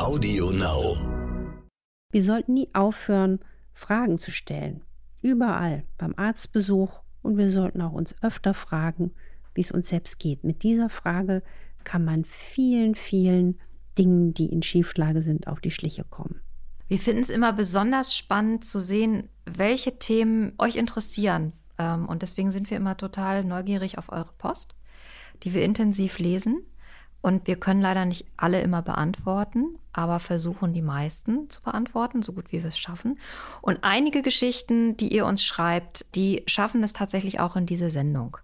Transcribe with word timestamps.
Audio 0.00 0.50
Now. 0.50 0.96
Wir 2.10 2.22
sollten 2.22 2.54
nie 2.54 2.70
aufhören, 2.72 3.38
Fragen 3.74 4.16
zu 4.16 4.30
stellen. 4.30 4.80
Überall, 5.20 5.84
beim 5.98 6.14
Arztbesuch. 6.16 7.00
Und 7.20 7.36
wir 7.36 7.50
sollten 7.50 7.82
auch 7.82 7.92
uns 7.92 8.14
öfter 8.22 8.54
fragen, 8.54 9.12
wie 9.54 9.60
es 9.60 9.70
uns 9.70 9.88
selbst 9.88 10.18
geht. 10.18 10.42
Mit 10.42 10.62
dieser 10.62 10.88
Frage 10.88 11.42
kann 11.84 12.02
man 12.02 12.24
vielen, 12.24 12.94
vielen 12.94 13.60
Dingen, 13.98 14.32
die 14.32 14.46
in 14.46 14.62
Schieflage 14.62 15.22
sind, 15.22 15.46
auf 15.48 15.60
die 15.60 15.70
Schliche 15.70 16.04
kommen. 16.04 16.40
Wir 16.88 16.98
finden 16.98 17.20
es 17.20 17.28
immer 17.28 17.52
besonders 17.52 18.16
spannend 18.16 18.64
zu 18.64 18.80
sehen, 18.80 19.28
welche 19.44 19.98
Themen 19.98 20.54
euch 20.56 20.76
interessieren. 20.76 21.52
Ähm, 21.76 22.08
und 22.08 22.22
deswegen 22.22 22.50
sind 22.50 22.70
wir 22.70 22.78
immer 22.78 22.96
total 22.96 23.44
neugierig 23.44 23.98
auf 23.98 24.10
eure 24.10 24.32
Post, 24.38 24.74
die 25.42 25.52
wir 25.52 25.62
intensiv 25.62 26.18
lesen. 26.18 26.64
Und 27.22 27.46
wir 27.46 27.56
können 27.56 27.80
leider 27.80 28.04
nicht 28.04 28.24
alle 28.36 28.60
immer 28.62 28.82
beantworten, 28.82 29.78
aber 29.92 30.20
versuchen 30.20 30.72
die 30.72 30.82
meisten 30.82 31.50
zu 31.50 31.60
beantworten, 31.62 32.22
so 32.22 32.32
gut 32.32 32.50
wie 32.50 32.62
wir 32.62 32.68
es 32.68 32.78
schaffen. 32.78 33.18
Und 33.60 33.80
einige 33.82 34.22
Geschichten, 34.22 34.96
die 34.96 35.12
ihr 35.12 35.26
uns 35.26 35.44
schreibt, 35.44 36.06
die 36.14 36.42
schaffen 36.46 36.82
es 36.82 36.92
tatsächlich 36.92 37.40
auch 37.40 37.56
in 37.56 37.66
diese 37.66 37.90
Sendung. 37.90 38.38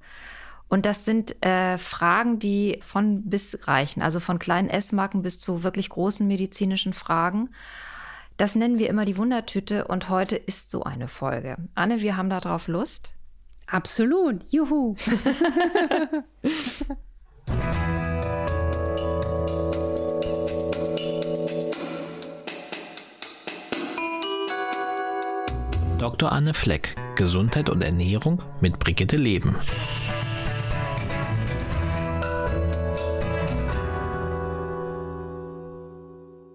Und 0.68 0.84
das 0.84 1.04
sind 1.04 1.42
äh, 1.44 1.78
Fragen, 1.78 2.38
die 2.38 2.80
von 2.84 3.22
bis 3.30 3.58
reichen, 3.62 4.02
also 4.02 4.20
von 4.20 4.38
kleinen 4.38 4.68
Essmarken 4.68 5.22
bis 5.22 5.38
zu 5.38 5.62
wirklich 5.62 5.88
großen 5.88 6.26
medizinischen 6.26 6.92
Fragen. 6.92 7.50
Das 8.36 8.56
nennen 8.56 8.78
wir 8.78 8.90
immer 8.90 9.04
die 9.04 9.16
Wundertüte 9.16 9.86
und 9.86 10.10
heute 10.10 10.36
ist 10.36 10.70
so 10.70 10.82
eine 10.82 11.08
Folge. 11.08 11.56
Anne, 11.74 12.00
wir 12.00 12.16
haben 12.16 12.28
darauf 12.28 12.68
Lust. 12.68 13.14
Absolut, 13.66 14.42
juhu. 14.50 14.96
Dr. 26.06 26.30
Anne 26.30 26.54
Fleck, 26.54 26.94
Gesundheit 27.16 27.68
und 27.68 27.82
Ernährung 27.82 28.40
mit 28.60 28.78
Brigitte 28.78 29.16
Leben. 29.16 29.56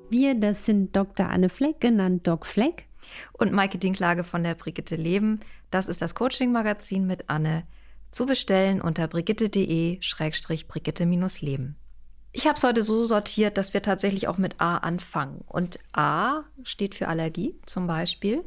Wir, 0.10 0.36
das 0.36 0.66
sind 0.66 0.96
Dr. 0.96 1.28
Anne 1.28 1.50
Fleck, 1.50 1.82
genannt 1.82 2.26
Doc 2.26 2.46
Fleck. 2.46 2.86
Und 3.34 3.52
Maike 3.52 3.78
Dinklage 3.78 4.24
von 4.24 4.42
der 4.42 4.56
Brigitte 4.56 4.96
Leben. 4.96 5.42
Das 5.70 5.90
ist 5.90 6.02
das 6.02 6.16
Coaching-Magazin 6.16 7.06
mit 7.06 7.30
Anne. 7.30 7.64
Zu 8.12 8.26
bestellen 8.26 8.80
unter 8.80 9.10
brigitte.de-brigitte-leben. 9.10 11.76
Ich 12.34 12.48
habe 12.48 12.56
es 12.56 12.64
heute 12.64 12.82
so 12.82 13.04
sortiert, 13.04 13.58
dass 13.58 13.74
wir 13.74 13.82
tatsächlich 13.82 14.28
auch 14.30 14.38
mit 14.38 14.62
A 14.62 14.78
anfangen. 14.78 15.44
Und 15.48 15.80
A 15.92 16.44
steht 16.64 16.96
für 16.96 17.10
Allergie 17.10 17.56
zum 17.66 17.88
Beispiel. 17.88 18.46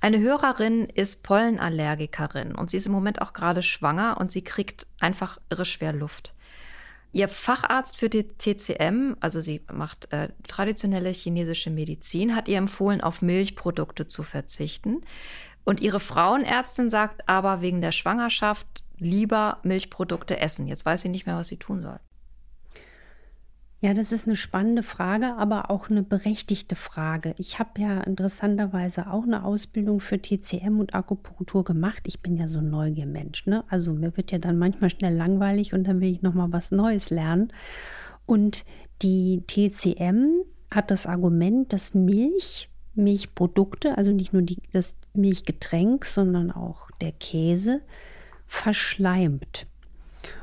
Eine 0.00 0.18
Hörerin 0.18 0.86
ist 0.86 1.22
Pollenallergikerin 1.22 2.54
und 2.54 2.70
sie 2.70 2.78
ist 2.78 2.86
im 2.86 2.92
Moment 2.92 3.22
auch 3.22 3.32
gerade 3.32 3.62
schwanger 3.62 4.16
und 4.18 4.32
sie 4.32 4.42
kriegt 4.42 4.86
einfach 4.98 5.38
irre 5.48 5.64
schwer 5.64 5.92
Luft. 5.92 6.34
Ihr 7.12 7.28
Facharzt 7.28 7.96
für 7.96 8.08
die 8.08 8.24
TCM, 8.24 9.16
also 9.20 9.40
sie 9.40 9.62
macht 9.72 10.12
äh, 10.12 10.28
traditionelle 10.48 11.10
chinesische 11.10 11.70
Medizin, 11.70 12.34
hat 12.34 12.48
ihr 12.48 12.58
empfohlen, 12.58 13.00
auf 13.00 13.20
Milchprodukte 13.20 14.06
zu 14.06 14.22
verzichten. 14.22 15.02
Und 15.64 15.80
ihre 15.80 16.00
Frauenärztin 16.00 16.88
sagt 16.88 17.28
aber 17.28 17.60
wegen 17.60 17.80
der 17.80 17.92
Schwangerschaft 17.92 18.66
lieber 18.98 19.58
Milchprodukte 19.62 20.40
essen. 20.40 20.66
Jetzt 20.66 20.86
weiß 20.86 21.02
sie 21.02 21.08
nicht 21.08 21.26
mehr, 21.26 21.36
was 21.36 21.48
sie 21.48 21.58
tun 21.58 21.82
soll. 21.82 22.00
Ja, 23.82 23.94
das 23.94 24.12
ist 24.12 24.26
eine 24.26 24.36
spannende 24.36 24.82
Frage, 24.82 25.36
aber 25.36 25.70
auch 25.70 25.88
eine 25.88 26.02
berechtigte 26.02 26.76
Frage. 26.76 27.34
Ich 27.38 27.58
habe 27.58 27.80
ja 27.80 28.02
interessanterweise 28.02 29.10
auch 29.10 29.22
eine 29.22 29.42
Ausbildung 29.42 30.00
für 30.00 30.20
TCM 30.20 30.78
und 30.78 30.94
Akupunktur 30.94 31.64
gemacht. 31.64 32.02
Ich 32.04 32.20
bin 32.20 32.36
ja 32.36 32.46
so 32.46 32.58
ein 32.58 32.68
Neugiermensch, 32.68 33.46
ne? 33.46 33.64
Also 33.68 33.94
mir 33.94 34.14
wird 34.18 34.32
ja 34.32 34.38
dann 34.38 34.58
manchmal 34.58 34.90
schnell 34.90 35.16
langweilig 35.16 35.72
und 35.72 35.84
dann 35.84 36.02
will 36.02 36.12
ich 36.12 36.20
noch 36.20 36.34
mal 36.34 36.52
was 36.52 36.70
Neues 36.70 37.08
lernen. 37.08 37.54
Und 38.26 38.66
die 39.00 39.44
TCM 39.46 40.42
hat 40.70 40.90
das 40.90 41.06
Argument, 41.06 41.72
dass 41.72 41.94
Milch, 41.94 42.68
Milchprodukte, 42.94 43.96
also 43.96 44.12
nicht 44.12 44.34
nur 44.34 44.42
die, 44.42 44.58
das 44.74 44.94
Milchgetränk, 45.14 46.04
sondern 46.04 46.50
auch 46.50 46.90
der 47.00 47.12
Käse 47.12 47.80
verschleimt. 48.46 49.66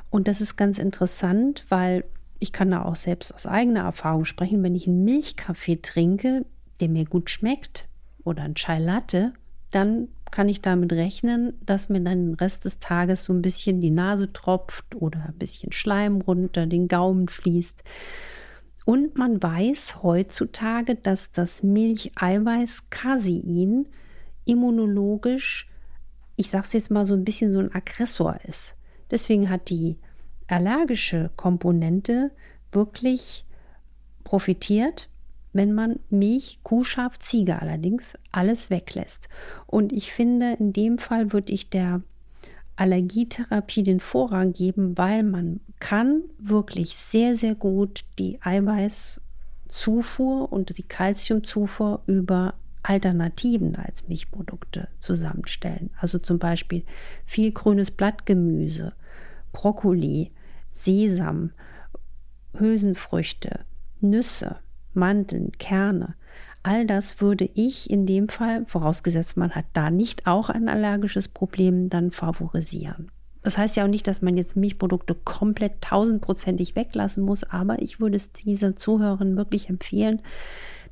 Und 0.10 0.28
das 0.28 0.42
ist 0.42 0.56
ganz 0.56 0.80
interessant, 0.80 1.66
weil 1.70 2.04
ich 2.40 2.52
kann 2.52 2.72
da 2.72 2.84
auch 2.84 2.96
selbst 2.96 3.34
aus 3.34 3.46
eigener 3.46 3.82
Erfahrung 3.82 4.26
sprechen, 4.26 4.64
wenn 4.64 4.76
ich 4.76 4.88
einen 4.88 5.04
Milchkaffee 5.04 5.78
trinke, 5.82 6.46
der 6.80 6.90
mir 6.90 7.06
gut 7.06 7.30
schmeckt 7.30 7.88
oder 8.24 8.44
ein 8.44 8.56
Chai 8.56 8.80
Latte, 8.80 9.34
dann 9.72 10.10
kann 10.32 10.50
ich 10.50 10.62
damit 10.62 10.94
rechnen, 10.94 11.54
dass 11.66 11.90
mir 11.90 12.02
dann 12.02 12.32
den 12.32 12.34
Rest 12.36 12.66
des 12.66 12.80
Tages 12.80 13.24
so 13.24 13.34
ein 13.34 13.42
bisschen 13.42 13.82
die 13.82 13.92
Nase 13.92 14.32
tropft 14.34 14.96
oder 14.96 15.26
ein 15.28 15.38
bisschen 15.38 15.72
Schleim 15.72 16.22
runter 16.22 16.68
den 16.68 16.88
Gaumen 16.88 17.28
fließt. 17.28 17.84
Und 18.86 19.18
man 19.18 19.42
weiß 19.42 20.04
heutzutage, 20.04 20.96
dass 20.96 21.32
das 21.32 21.64
Milcheiweiß 21.64 22.90
Casein 22.90 23.88
immunologisch, 24.46 25.70
ich 26.36 26.50
sage 26.50 26.66
es 26.66 26.74
jetzt 26.74 26.92
mal 26.92 27.06
so 27.06 27.14
ein 27.14 27.26
bisschen 27.26 27.52
so 27.52 27.60
ein 27.60 27.74
Aggressor 27.74 28.38
ist. 28.48 28.76
Deswegen 29.12 29.50
hat 29.50 29.70
die 29.70 29.98
allergische 30.48 31.30
Komponente 31.36 32.32
wirklich 32.72 33.46
profitiert, 34.24 35.10
wenn 35.54 35.74
man 35.74 36.00
Milch, 36.10 36.60
Kuh, 36.64 36.84
Schaf, 36.84 37.18
Ziege 37.20 37.62
allerdings 37.62 38.14
alles 38.32 38.70
weglässt. 38.70 39.30
Und 39.66 39.92
ich 39.92 40.12
finde, 40.12 40.54
in 40.60 40.74
dem 40.74 40.98
Fall 40.98 41.34
würde 41.34 41.54
ich 41.54 41.70
der 41.70 42.02
Allergietherapie 42.76 43.84
den 43.84 44.00
Vorrang 44.00 44.54
geben, 44.54 44.98
weil 44.98 45.24
man 45.24 45.60
kann 45.80 46.22
wirklich 46.38 46.96
sehr, 46.96 47.36
sehr 47.36 47.56
gut 47.56 48.04
die 48.20 48.40
Eiweißzufuhr 48.42 50.52
und 50.52 50.78
die 50.78 50.84
Kalziumzufuhr 50.84 52.02
über 52.06 52.54
Alternativen 52.84 53.76
als 53.76 54.08
Milchprodukte 54.08 54.88
zusammenstellen. 55.00 55.90
Also 56.00 56.20
zum 56.20 56.40
Beispiel 56.40 56.84
viel 57.26 57.52
grünes 57.52 57.92
Blattgemüse, 57.92 58.94
Brokkoli, 59.52 60.32
Sesam, 60.84 61.52
Hülsenfrüchte, 62.54 63.62
Nüsse, 64.00 64.58
Mandeln, 64.94 65.52
Kerne. 65.58 66.16
All 66.64 66.86
das 66.86 67.22
würde 67.22 67.50
ich 67.54 67.90
in 67.90 68.06
dem 68.06 68.30
Fall, 68.30 68.66
vorausgesetzt 68.66 69.38
man 69.38 69.52
hat 69.52 69.66
da 69.74 69.90
nicht 69.90 70.28
auch 70.28 70.50
ein 70.50 70.70
allergisches 70.70 71.28
Problem, 71.28 71.90
dann 71.90 72.12
favorisieren. 72.12 73.12
Das 73.44 73.58
heißt 73.58 73.78
ja 73.78 73.86
auch 73.86 73.90
nicht, 73.90 74.08
dass 74.08 74.22
man 74.22 74.36
jetzt 74.36 74.58
Milchprodukte 74.58 75.16
komplett 75.16 75.82
tausendprozentig 75.82 76.76
weglassen 76.76 77.24
muss, 77.24 77.44
aber 77.44 77.82
ich 77.82 78.00
würde 78.00 78.18
es 78.18 78.32
dieser 78.34 78.76
Zuhörerin 78.76 79.38
wirklich 79.38 79.70
empfehlen, 79.70 80.22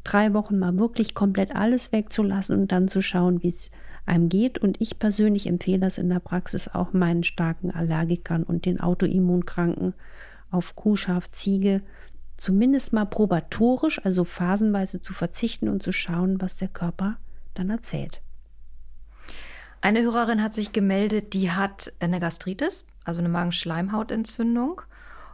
drei 0.04 0.34
Wochen 0.34 0.58
mal 0.58 0.78
wirklich 0.78 1.16
komplett 1.16 1.54
alles 1.54 1.92
wegzulassen 1.92 2.58
und 2.58 2.72
dann 2.72 2.88
zu 2.88 3.02
schauen, 3.02 3.44
wie 3.44 3.50
es 3.50 3.72
einem 4.06 4.30
geht. 4.30 4.58
Und 4.58 4.80
ich 4.82 5.00
persönlich 5.00 5.48
empfehle 5.48 5.80
das 5.80 5.98
in 5.98 6.10
der 6.10 6.20
Praxis 6.20 6.68
auch 6.68 6.94
meinen 6.94 7.24
starken 7.24 7.72
Allergikern 7.72 8.44
und 8.44 8.66
den 8.66 8.80
Autoimmunkranken 8.80 9.94
auf 10.52 10.76
Kuh, 10.76 10.96
Schaf, 10.96 11.30
Ziege 11.32 11.82
zumindest 12.38 12.94
mal 12.94 13.06
probatorisch, 13.06 14.04
also 14.04 14.24
phasenweise 14.24 15.02
zu 15.02 15.14
verzichten 15.14 15.70
und 15.70 15.84
zu 15.84 15.92
schauen, 15.92 16.42
was 16.42 16.56
der 16.56 16.68
Körper 16.68 17.18
dann 17.54 17.70
erzählt. 17.70 18.22
Eine 19.82 20.02
Hörerin 20.02 20.42
hat 20.42 20.54
sich 20.54 20.72
gemeldet, 20.72 21.34
die 21.34 21.52
hat 21.52 21.94
eine 22.00 22.20
Gastritis, 22.20 22.88
also 23.04 23.20
eine 23.20 23.30
Magenschleimhautentzündung, 23.30 24.82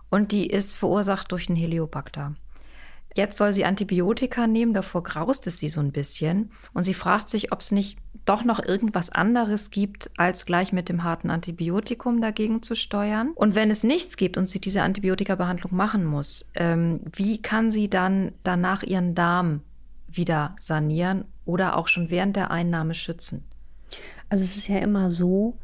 und 0.10 0.34
die 0.34 0.48
ist 0.48 0.76
verursacht 0.76 1.32
durch 1.32 1.48
einen 1.48 1.56
Heliobacter. 1.56 2.36
Jetzt 3.16 3.38
soll 3.38 3.52
sie 3.54 3.66
Antibiotika 3.66 4.48
nehmen, 4.48 4.74
davor 4.74 5.04
graust 5.04 5.46
es 5.48 5.60
sie 5.60 5.70
so 5.70 5.82
ein 5.82 5.92
bisschen. 5.92 6.52
Und 6.74 6.84
sie 6.84 6.94
fragt 6.94 7.30
sich, 7.30 7.52
ob 7.52 7.60
es 7.60 7.72
nicht 7.72 8.00
doch 8.26 8.44
noch 8.44 8.64
irgendwas 8.64 9.10
anderes 9.10 9.70
gibt, 9.70 10.10
als 10.18 10.46
gleich 10.46 10.72
mit 10.72 10.90
dem 10.90 11.04
harten 11.04 11.30
Antibiotikum 11.30 12.22
dagegen 12.22 12.62
zu 12.62 12.76
steuern. 12.76 13.32
Und 13.36 13.56
wenn 13.56 13.72
es 13.72 13.84
nichts 13.84 14.16
gibt 14.16 14.38
und 14.38 14.50
sie 14.50 14.60
diese 14.60 14.84
Antibiotikabehandlung 14.84 15.76
machen 15.76 16.06
muss, 16.06 16.48
ähm, 16.56 17.02
wie 17.12 17.42
kann 17.42 17.72
sie 17.72 17.90
dann 17.90 18.32
danach 18.44 18.84
ihren 18.84 19.16
Darm 19.16 19.62
wieder 20.08 20.56
sanieren 20.60 21.26
oder 21.46 21.78
auch 21.78 21.88
schon 21.88 22.10
während 22.10 22.36
der 22.36 22.52
Einnahme 22.52 22.94
schützen? 22.94 23.44
Also 24.30 24.44
es 24.44 24.56
ist 24.56 24.68
ja 24.68 24.78
immer 24.78 25.12
so, 25.12 25.58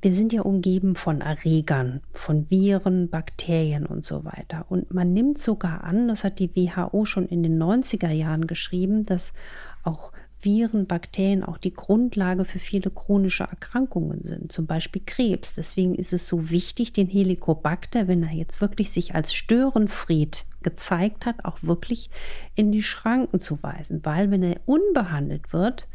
wir 0.00 0.14
sind 0.14 0.32
ja 0.32 0.42
umgeben 0.42 0.94
von 0.94 1.20
Erregern, 1.20 2.00
von 2.12 2.48
Viren, 2.50 3.08
Bakterien 3.08 3.84
und 3.84 4.04
so 4.04 4.24
weiter. 4.24 4.66
Und 4.68 4.94
man 4.94 5.12
nimmt 5.12 5.38
sogar 5.38 5.82
an, 5.82 6.08
das 6.08 6.22
hat 6.22 6.38
die 6.38 6.54
WHO 6.54 7.04
schon 7.04 7.26
in 7.26 7.42
den 7.42 7.60
90er 7.60 8.10
Jahren 8.10 8.46
geschrieben, 8.46 9.06
dass 9.06 9.32
auch 9.82 10.12
Viren, 10.40 10.86
Bakterien 10.86 11.42
auch 11.42 11.58
die 11.58 11.74
Grundlage 11.74 12.44
für 12.44 12.60
viele 12.60 12.90
chronische 12.90 13.42
Erkrankungen 13.42 14.22
sind, 14.22 14.52
zum 14.52 14.66
Beispiel 14.66 15.02
Krebs. 15.04 15.54
Deswegen 15.54 15.96
ist 15.96 16.12
es 16.12 16.28
so 16.28 16.50
wichtig, 16.50 16.92
den 16.92 17.08
Helicobacter, 17.08 18.06
wenn 18.06 18.22
er 18.22 18.32
jetzt 18.32 18.60
wirklich 18.60 18.92
sich 18.92 19.16
als 19.16 19.34
Störenfried 19.34 20.44
gezeigt 20.62 21.26
hat, 21.26 21.44
auch 21.44 21.58
wirklich 21.62 22.10
in 22.54 22.70
die 22.70 22.84
Schranken 22.84 23.40
zu 23.40 23.60
weisen. 23.64 24.00
Weil 24.04 24.30
wenn 24.30 24.44
er 24.44 24.60
unbehandelt 24.64 25.52
wird 25.52 25.88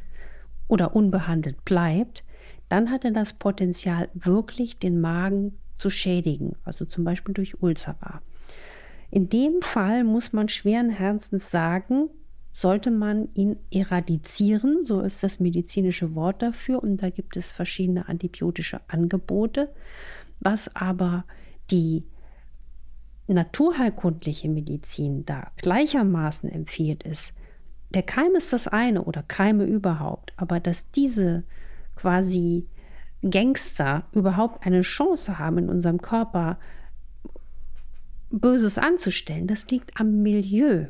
oder 0.67 0.93
unbehandelt 0.93 1.63
bleibt, 1.63 2.25
dann 2.69 2.91
hat 2.91 3.05
er 3.05 3.11
das 3.11 3.33
Potenzial, 3.33 4.09
wirklich 4.13 4.79
den 4.79 4.99
Magen 5.01 5.57
zu 5.75 5.89
schädigen, 5.89 6.55
also 6.63 6.85
zum 6.85 7.03
Beispiel 7.03 7.33
durch 7.33 7.61
Ulzera. 7.61 8.21
In 9.11 9.29
dem 9.29 9.61
Fall 9.61 10.03
muss 10.03 10.33
man 10.33 10.49
schweren 10.49 10.89
Herzens 10.89 11.51
sagen, 11.51 12.09
sollte 12.51 12.91
man 12.91 13.29
ihn 13.33 13.57
eradizieren, 13.71 14.85
so 14.85 15.01
ist 15.01 15.23
das 15.23 15.39
medizinische 15.39 16.15
Wort 16.15 16.41
dafür, 16.41 16.81
und 16.81 16.97
da 16.97 17.09
gibt 17.09 17.35
es 17.35 17.51
verschiedene 17.51 18.07
antibiotische 18.07 18.79
Angebote. 18.87 19.73
Was 20.39 20.75
aber 20.75 21.25
die 21.71 22.03
naturheilkundliche 23.27 24.49
Medizin 24.49 25.25
da 25.25 25.51
gleichermaßen 25.57 26.49
empfiehlt, 26.49 27.03
ist, 27.03 27.33
der 27.93 28.03
Keim 28.03 28.35
ist 28.35 28.53
das 28.53 28.67
eine 28.67 29.03
oder 29.03 29.23
Keime 29.23 29.65
überhaupt, 29.65 30.33
aber 30.37 30.59
dass 30.59 30.89
diese 30.91 31.43
quasi 31.95 32.67
Gangster 33.21 34.03
überhaupt 34.11 34.65
eine 34.65 34.81
Chance 34.81 35.39
haben, 35.39 35.57
in 35.57 35.69
unserem 35.69 36.01
Körper 36.01 36.57
Böses 38.29 38.77
anzustellen, 38.77 39.47
das 39.47 39.67
liegt 39.67 39.99
am 39.99 40.23
Milieu. 40.23 40.87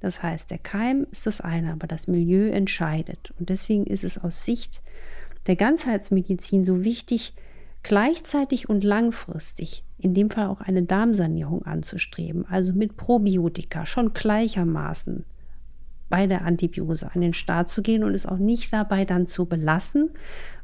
Das 0.00 0.22
heißt, 0.22 0.50
der 0.50 0.58
Keim 0.58 1.06
ist 1.10 1.26
das 1.26 1.40
eine, 1.40 1.72
aber 1.72 1.86
das 1.86 2.08
Milieu 2.08 2.50
entscheidet. 2.50 3.32
Und 3.38 3.48
deswegen 3.48 3.86
ist 3.86 4.04
es 4.04 4.18
aus 4.18 4.44
Sicht 4.44 4.82
der 5.46 5.56
Ganzheitsmedizin 5.56 6.64
so 6.64 6.84
wichtig, 6.84 7.34
gleichzeitig 7.82 8.68
und 8.68 8.84
langfristig 8.84 9.84
in 9.98 10.12
dem 10.12 10.30
Fall 10.30 10.48
auch 10.48 10.60
eine 10.60 10.82
Darmsanierung 10.82 11.64
anzustreben, 11.64 12.46
also 12.46 12.72
mit 12.72 12.96
Probiotika 12.96 13.86
schon 13.86 14.12
gleichermaßen 14.12 15.24
bei 16.14 16.28
der 16.28 16.44
Antibiose 16.44 17.10
an 17.12 17.22
den 17.22 17.32
Start 17.32 17.68
zu 17.68 17.82
gehen 17.82 18.04
und 18.04 18.14
es 18.14 18.24
auch 18.24 18.38
nicht 18.38 18.72
dabei 18.72 19.04
dann 19.04 19.26
zu 19.26 19.46
belassen, 19.46 20.10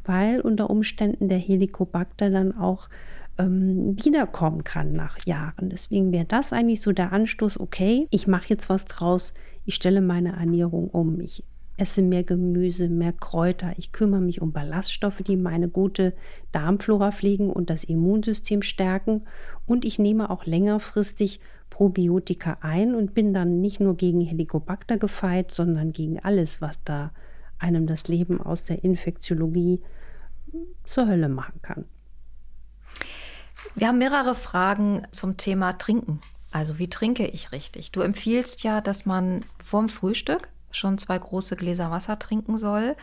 weil 0.05 0.41
unter 0.41 0.71
Umständen 0.71 1.29
der 1.29 1.39
Helicobacter 1.39 2.31
dann 2.31 2.57
auch 2.57 2.89
ähm, 3.37 3.97
wiederkommen 4.01 4.63
kann 4.63 4.93
nach 4.93 5.19
Jahren. 5.27 5.69
Deswegen 5.69 6.13
wäre 6.13 6.25
das 6.25 6.53
eigentlich 6.53 6.81
so 6.81 6.93
der 6.93 7.13
Anstoß, 7.13 7.59
okay, 7.59 8.07
ich 8.13 8.29
mache 8.29 8.49
jetzt 8.49 8.71
was 8.71 8.85
draus, 8.85 9.35
ich 9.65 9.75
stelle 9.75 10.01
meine 10.01 10.37
Ernährung 10.37 10.89
um, 10.89 11.21
ich 11.21 11.43
esse 11.79 12.03
mehr 12.03 12.23
Gemüse, 12.23 12.89
mehr 12.89 13.13
Kräuter, 13.13 13.73
ich 13.77 13.91
kümmere 13.91 14.21
mich 14.21 14.41
um 14.41 14.53
Ballaststoffe, 14.53 15.21
die 15.27 15.37
meine 15.37 15.69
gute 15.69 16.15
Darmflora 16.53 17.11
pflegen 17.11 17.51
und 17.51 17.71
das 17.71 17.83
Immunsystem 17.83 18.63
stärken 18.63 19.23
und 19.67 19.85
ich 19.85 19.99
nehme 19.99 20.31
auch 20.31 20.47
längerfristig 20.47 21.41
Probiotika 21.81 22.59
ein 22.61 22.95
und 22.95 23.15
bin 23.15 23.33
dann 23.33 23.63
nicht 23.63 23.81
nur 23.81 23.97
gegen 23.97 24.21
Helicobacter 24.21 24.99
gefeit, 24.99 25.51
sondern 25.51 25.93
gegen 25.95 26.21
alles, 26.21 26.61
was 26.61 26.85
da 26.85 27.11
einem 27.59 27.87
das 27.87 28.07
Leben 28.07 28.39
aus 28.39 28.63
der 28.65 28.85
Infektiologie 28.85 29.81
zur 30.85 31.09
Hölle 31.09 31.31
machen 31.31 31.59
kann. 31.63 31.87
Wir 33.75 33.89
haben 33.89 33.97
mehrere 33.97 34.35
Fragen 34.35 35.07
zum 35.11 35.39
Thema 35.39 35.73
Trinken. 35.73 36.21
Also 36.53 36.79
wie 36.79 36.91
trinke 36.91 37.27
ich 37.27 37.51
richtig? 37.51 37.93
Du 37.93 38.03
empfiehlst 38.03 38.63
ja, 38.63 38.83
dass 38.83 39.07
man 39.07 39.47
vorm 39.65 39.89
Frühstück 39.89 40.51
schon 40.71 40.99
zwei 40.99 41.19
große 41.19 41.57
Gläser 41.57 41.91
Wasser 41.91 42.19
trinken 42.19 42.59
soll. 42.59 42.95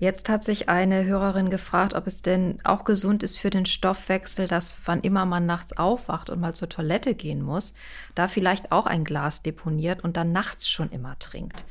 Jetzt 0.00 0.28
hat 0.28 0.44
sich 0.44 0.68
eine 0.68 1.04
Hörerin 1.04 1.50
gefragt, 1.50 1.94
ob 1.94 2.06
es 2.06 2.22
denn 2.22 2.60
auch 2.62 2.84
gesund 2.84 3.24
ist 3.24 3.36
für 3.36 3.50
den 3.50 3.66
Stoffwechsel, 3.66 4.46
dass 4.46 4.76
wann 4.84 5.00
immer 5.00 5.26
man 5.26 5.44
nachts 5.44 5.76
aufwacht 5.76 6.30
und 6.30 6.40
mal 6.40 6.54
zur 6.54 6.68
Toilette 6.68 7.16
gehen 7.16 7.42
muss, 7.42 7.74
da 8.14 8.28
vielleicht 8.28 8.70
auch 8.70 8.86
ein 8.86 9.02
Glas 9.02 9.42
deponiert 9.42 10.04
und 10.04 10.16
dann 10.16 10.30
nachts 10.30 10.68
schon 10.68 10.90
immer 10.90 11.18
trinkt. 11.18 11.64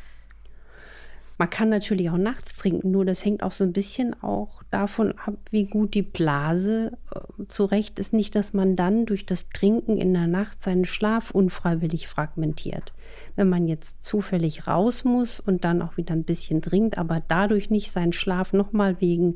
Man 1.39 1.49
kann 1.51 1.69
natürlich 1.69 2.09
auch 2.09 2.17
nachts 2.17 2.55
trinken, 2.55 2.89
nur 2.89 3.05
das 3.05 3.23
hängt 3.23 3.43
auch 3.43 3.51
so 3.51 3.63
ein 3.63 3.73
bisschen 3.73 4.21
auch 4.23 4.63
davon 4.71 5.13
ab, 5.23 5.35
wie 5.51 5.65
gut 5.65 5.93
die 5.93 6.01
Blase 6.01 6.97
äh, 7.13 7.45
zurecht 7.47 7.99
ist. 7.99 8.11
Nicht, 8.11 8.35
dass 8.35 8.53
man 8.53 8.75
dann 8.75 9.05
durch 9.05 9.25
das 9.27 9.47
Trinken 9.49 9.97
in 9.97 10.13
der 10.13 10.25
Nacht 10.25 10.63
seinen 10.63 10.85
Schlaf 10.85 11.29
unfreiwillig 11.29 12.07
fragmentiert. 12.07 12.91
Wenn 13.35 13.49
man 13.49 13.67
jetzt 13.67 14.03
zufällig 14.03 14.65
raus 14.65 15.03
muss 15.03 15.39
und 15.39 15.63
dann 15.63 15.83
auch 15.83 15.97
wieder 15.97 16.15
ein 16.15 16.23
bisschen 16.23 16.63
trinkt, 16.63 16.97
aber 16.97 17.21
dadurch 17.27 17.69
nicht 17.69 17.91
seinen 17.91 18.13
Schlaf 18.13 18.51
nochmal 18.53 18.99
wegen 18.99 19.35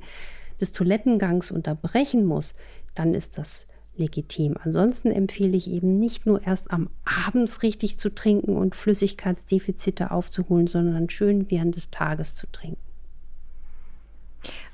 des 0.60 0.72
Toilettengangs 0.72 1.52
unterbrechen 1.52 2.26
muss, 2.26 2.56
dann 2.96 3.14
ist 3.14 3.38
das 3.38 3.68
legitim. 4.02 4.56
Ansonsten 4.62 5.12
empfehle 5.12 5.56
ich 5.56 5.70
eben 5.70 6.00
nicht 6.00 6.26
nur 6.26 6.46
erst 6.46 6.72
am 6.72 6.90
Abends 7.06 7.64
richtig 7.64 7.98
zu 7.98 8.14
trinken 8.14 8.58
und 8.58 8.76
Flüssigkeitsdefizite 8.76 10.12
aufzuholen, 10.12 10.68
sondern 10.68 11.10
schön 11.10 11.50
während 11.50 11.76
des 11.76 11.90
Tages 11.90 12.36
zu 12.36 12.48
trinken. 12.52 12.82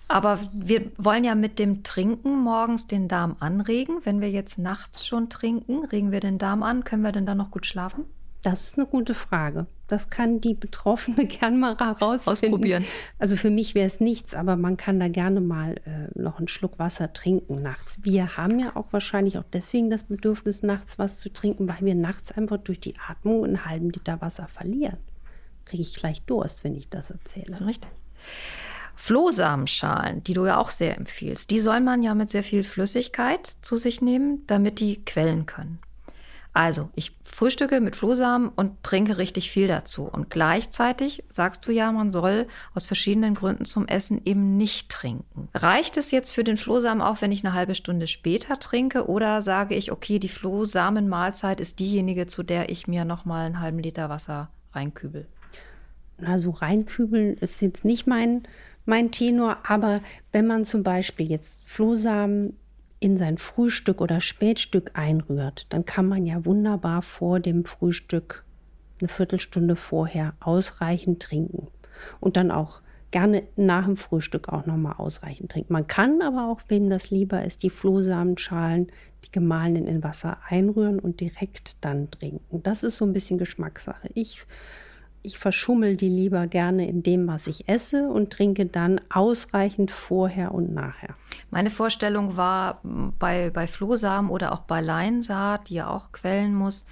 Aber 0.08 0.40
wir 0.54 0.90
wollen 0.98 1.26
ja 1.26 1.36
mit 1.36 1.60
dem 1.60 1.84
Trinken 1.84 2.40
morgens 2.42 2.88
den 2.88 3.10
Darm 3.10 3.36
anregen. 3.40 4.00
Wenn 4.06 4.22
wir 4.22 4.32
jetzt 4.32 4.58
nachts 4.58 5.06
schon 5.06 5.30
trinken, 5.30 5.84
regen 5.84 6.12
wir 6.12 6.22
den 6.22 6.38
Darm 6.38 6.64
an. 6.64 6.86
Können 6.86 7.04
wir 7.04 7.12
denn 7.12 7.26
dann 7.26 7.38
noch 7.38 7.52
gut 7.52 7.66
schlafen? 7.66 8.06
Das 8.48 8.62
ist 8.62 8.78
eine 8.78 8.88
gute 8.88 9.14
Frage. 9.14 9.66
Das 9.88 10.10
kann 10.10 10.40
die 10.40 10.54
Betroffene 10.54 11.26
gern 11.28 11.60
mal 11.60 11.78
herausfinden. 11.78 12.54
Ausprobieren. 12.54 12.86
Also 13.20 13.36
für 13.36 13.50
mich 13.50 13.76
wäre 13.76 13.88
es 13.88 14.00
nichts, 14.00 14.36
aber 14.36 14.56
man 14.56 14.78
kann 14.78 15.02
da 15.02 15.10
gerne 15.10 15.42
mal 15.42 15.76
äh, 15.84 16.18
noch 16.18 16.38
einen 16.38 16.48
Schluck 16.48 16.80
Wasser 16.80 17.12
trinken 17.12 17.62
nachts. 17.62 18.00
Wir 18.04 18.38
haben 18.38 18.58
ja 18.58 18.74
auch 18.78 18.86
wahrscheinlich 18.92 19.38
auch 19.38 19.44
deswegen 19.52 19.90
das 19.90 20.06
Bedürfnis, 20.06 20.64
nachts 20.64 20.98
was 20.98 21.18
zu 21.18 21.28
trinken, 21.28 21.68
weil 21.68 21.82
wir 21.82 21.94
nachts 21.94 22.32
einfach 22.32 22.56
durch 22.56 22.80
die 22.80 22.96
Atmung 23.10 23.44
einen 23.44 23.66
halben 23.66 23.90
Liter 23.90 24.22
Wasser 24.22 24.48
verlieren. 24.48 24.98
Kriege 25.66 25.84
ich 25.84 25.96
gleich 25.96 26.22
Durst, 26.22 26.64
wenn 26.64 26.74
ich 26.74 26.88
das 26.88 27.12
erzähle. 27.12 27.60
Richtig. 27.66 27.92
Flohsamenschalen, 28.96 30.24
die 30.24 30.36
du 30.36 30.46
ja 30.46 30.58
auch 30.58 30.72
sehr 30.72 30.96
empfiehlst, 30.96 31.52
die 31.52 31.60
soll 31.60 31.82
man 31.82 32.02
ja 32.02 32.16
mit 32.16 32.30
sehr 32.30 32.44
viel 32.44 32.64
Flüssigkeit 32.64 33.58
zu 33.62 33.76
sich 33.76 34.02
nehmen, 34.02 34.44
damit 34.48 34.80
die 34.80 35.04
quellen 35.04 35.46
können. 35.46 35.80
Also, 36.54 36.90
ich 36.96 37.16
frühstücke 37.24 37.80
mit 37.82 37.96
Flohsamen 37.96 38.50
und 38.50 38.82
trinke 38.84 39.18
richtig 39.18 39.52
viel 39.52 39.68
dazu. 39.68 40.06
Und 40.06 40.30
gleichzeitig 40.30 41.24
sagst 41.32 41.68
du 41.68 41.72
ja, 41.72 41.92
man 41.92 42.12
soll 42.12 42.48
aus 42.74 42.88
verschiedenen 42.88 43.36
Gründen 43.36 43.66
zum 43.66 43.88
Essen 43.88 44.22
eben 44.26 44.58
nicht 44.58 44.90
trinken. 44.90 45.50
Reicht 45.54 45.98
es 45.98 46.10
jetzt 46.10 46.32
für 46.32 46.44
den 46.44 46.58
Flohsamen 46.58 47.02
auch, 47.02 47.22
wenn 47.22 47.32
ich 47.32 47.46
eine 47.46 47.54
halbe 47.54 47.76
Stunde 47.76 48.08
später 48.08 48.60
trinke? 48.60 49.08
Oder 49.08 49.42
sage 49.44 49.76
ich, 49.76 49.92
okay, 49.92 50.18
die 50.18 50.30
Flohsamenmahlzeit 50.30 51.60
ist 51.60 51.80
diejenige, 51.80 52.26
zu 52.26 52.42
der 52.42 52.70
ich 52.70 52.88
mir 52.88 53.06
nochmal 53.06 53.46
einen 53.46 53.60
halben 53.60 53.80
Liter 53.80 54.10
Wasser 54.10 54.50
reinkübel? 54.74 55.28
Also 56.26 56.50
reinkübeln 56.52 57.38
ist 57.38 57.62
jetzt 57.62 57.86
nicht 57.86 58.08
mein, 58.08 58.48
mein 58.86 59.12
Tenor, 59.12 59.58
aber 59.68 60.02
wenn 60.32 60.48
man 60.48 60.66
zum 60.66 60.82
Beispiel 60.82 61.30
jetzt 61.30 61.62
Flohsamen 61.66 62.58
in 63.00 63.18
sein 63.18 63.38
Frühstück 63.38 64.02
oder 64.02 64.22
Spätstück 64.22 64.92
einrührt, 64.94 65.68
dann 65.70 65.86
kann 65.86 66.08
man 66.08 66.26
ja 66.26 66.46
wunderbar 66.46 67.02
vor 67.02 67.40
dem 67.40 67.66
Frühstück 67.66 68.44
eine 69.00 69.08
Viertelstunde 69.08 69.76
vorher 69.76 70.34
ausreichend 70.40 71.22
trinken 71.22 71.68
und 72.20 72.38
dann 72.38 72.52
auch 72.52 72.82
gerne 73.12 73.44
nach 73.56 73.86
dem 73.86 73.98
Frühstück 73.98 74.50
auch 74.50 74.66
nochmal 74.66 74.96
ausreichend 74.98 75.52
trinken. 75.52 75.74
Man 75.74 75.88
kann 75.88 76.22
aber 76.22 76.52
auch, 76.52 76.62
wem 76.68 76.90
das 76.90 77.10
lieber 77.10 77.44
ist, 77.46 77.64
die 77.64 77.70
Flohsamenschalen, 77.70 78.88
die 79.24 79.32
gemahlenen 79.32 79.88
in 79.88 80.04
Wasser 80.04 80.38
einrühren 80.48 81.00
und 81.00 81.20
direkt 81.20 81.84
dann 81.86 82.12
trinken. 82.12 82.62
Das 82.64 82.84
ist 82.84 82.98
so 82.98 83.06
ein 83.06 83.14
bisschen 83.14 83.38
Geschmackssache. 83.38 84.10
Ich 84.14 84.46
ich 85.28 85.38
verschummel 85.38 85.98
die 85.98 86.10
lieber 86.10 86.48
gerne 86.48 86.88
in 86.88 87.04
dem, 87.04 87.28
was 87.28 87.48
ich 87.48 87.68
esse 87.68 88.08
und 88.08 88.32
trinke 88.32 88.66
dann 88.66 89.02
ausreichend 89.10 89.92
vorher 89.92 90.54
und 90.54 90.74
nachher. 90.74 91.16
Meine 91.52 91.70
Vorstellung 91.70 92.38
war 92.38 92.82
bei, 93.20 93.50
bei 93.50 93.68
Flohsamen 93.68 94.32
oder 94.32 94.54
auch 94.54 94.62
bei 94.62 94.82
Leinsaat, 94.82 95.70
die 95.70 95.76
ja 95.76 95.90
auch 95.90 96.12
quellen 96.14 96.56
muss, 96.56 96.86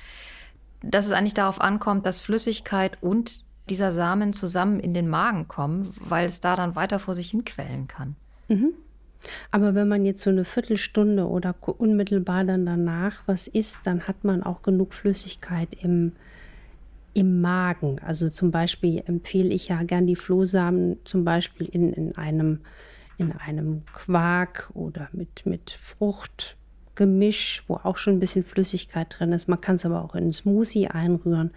dass 0.82 1.06
es 1.06 1.14
eigentlich 1.14 1.34
darauf 1.34 1.62
ankommt, 1.62 2.06
dass 2.06 2.20
Flüssigkeit 2.20 3.02
und 3.02 3.44
dieser 3.70 3.92
Samen 3.92 4.34
zusammen 4.34 4.80
in 4.80 4.94
den 4.94 5.08
Magen 5.08 5.48
kommen, 5.48 5.94
weil 6.00 6.28
es 6.28 6.42
da 6.42 6.56
dann 6.56 6.76
weiter 6.76 7.00
vor 7.00 7.16
sich 7.16 7.32
hin 7.32 7.46
quellen 7.46 7.88
kann. 7.88 8.16
Mhm. 8.48 8.74
Aber 9.50 9.74
wenn 9.74 9.88
man 9.88 10.06
jetzt 10.06 10.22
so 10.22 10.30
eine 10.30 10.46
Viertelstunde 10.46 11.28
oder 11.28 11.56
unmittelbar 11.78 12.44
dann 12.44 12.66
danach 12.66 13.24
was 13.26 13.48
isst, 13.48 13.80
dann 13.86 14.08
hat 14.08 14.24
man 14.24 14.44
auch 14.44 14.62
genug 14.62 14.94
Flüssigkeit 14.94 15.70
im, 15.82 16.12
im 17.16 17.40
Magen. 17.42 18.00
Also 18.00 18.30
zum 18.30 18.52
Beispiel 18.52 19.02
empfehle 19.06 19.50
ich 19.50 19.70
ja 19.70 19.82
gern 19.84 20.06
die 20.06 20.18
Flohsamen 20.18 20.98
zum 21.06 21.24
Beispiel 21.24 21.66
in, 21.66 21.94
in, 21.94 22.16
einem, 22.18 22.60
in 23.18 23.32
einem 23.32 23.84
Quark 23.94 24.70
oder 24.74 25.08
mit, 25.14 25.46
mit 25.46 25.72
Fruchtgemisch, 25.72 27.64
wo 27.68 27.76
auch 27.76 27.98
schon 27.98 28.18
ein 28.18 28.20
bisschen 28.20 28.44
Flüssigkeit 28.44 29.16
drin 29.18 29.32
ist. 29.32 29.48
Man 29.48 29.62
kann 29.62 29.78
es 29.78 29.86
aber 29.86 30.04
auch 30.04 30.14
in 30.14 30.24
einen 30.24 30.34
Smoothie 30.34 30.90
einrühren. 30.90 31.52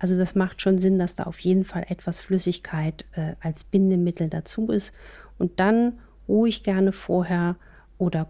Also 0.00 0.18
das 0.18 0.34
macht 0.34 0.60
schon 0.60 0.80
Sinn, 0.80 0.98
dass 0.98 1.14
da 1.14 1.22
auf 1.22 1.38
jeden 1.38 1.64
Fall 1.64 1.86
etwas 1.88 2.18
Flüssigkeit 2.18 3.04
äh, 3.12 3.34
als 3.40 3.62
Bindemittel 3.62 4.28
dazu 4.28 4.70
ist. 4.72 4.92
Und 5.38 5.60
dann 5.60 6.00
ruhig 6.28 6.64
gerne 6.64 6.90
vorher 6.90 7.54
oder 7.96 8.28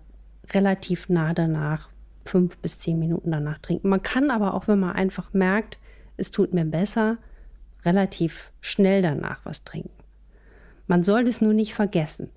relativ 0.50 1.08
nah 1.08 1.32
danach 1.32 1.88
fünf 2.26 2.58
bis 2.58 2.80
zehn 2.80 2.98
Minuten 2.98 3.30
danach 3.30 3.58
trinken. 3.58 3.88
Man 3.88 4.02
kann 4.02 4.30
aber 4.30 4.52
auch, 4.52 4.68
wenn 4.68 4.78
man 4.78 4.94
einfach 4.94 5.32
merkt, 5.32 5.78
es 6.16 6.30
tut 6.30 6.52
mir 6.52 6.64
besser, 6.64 7.18
relativ 7.84 8.50
schnell 8.60 9.02
danach 9.02 9.40
was 9.44 9.64
trinken. 9.64 9.90
Man 10.86 11.04
sollte 11.04 11.30
es 11.30 11.40
nur 11.40 11.52
nicht 11.52 11.74
vergessen. 11.74 12.30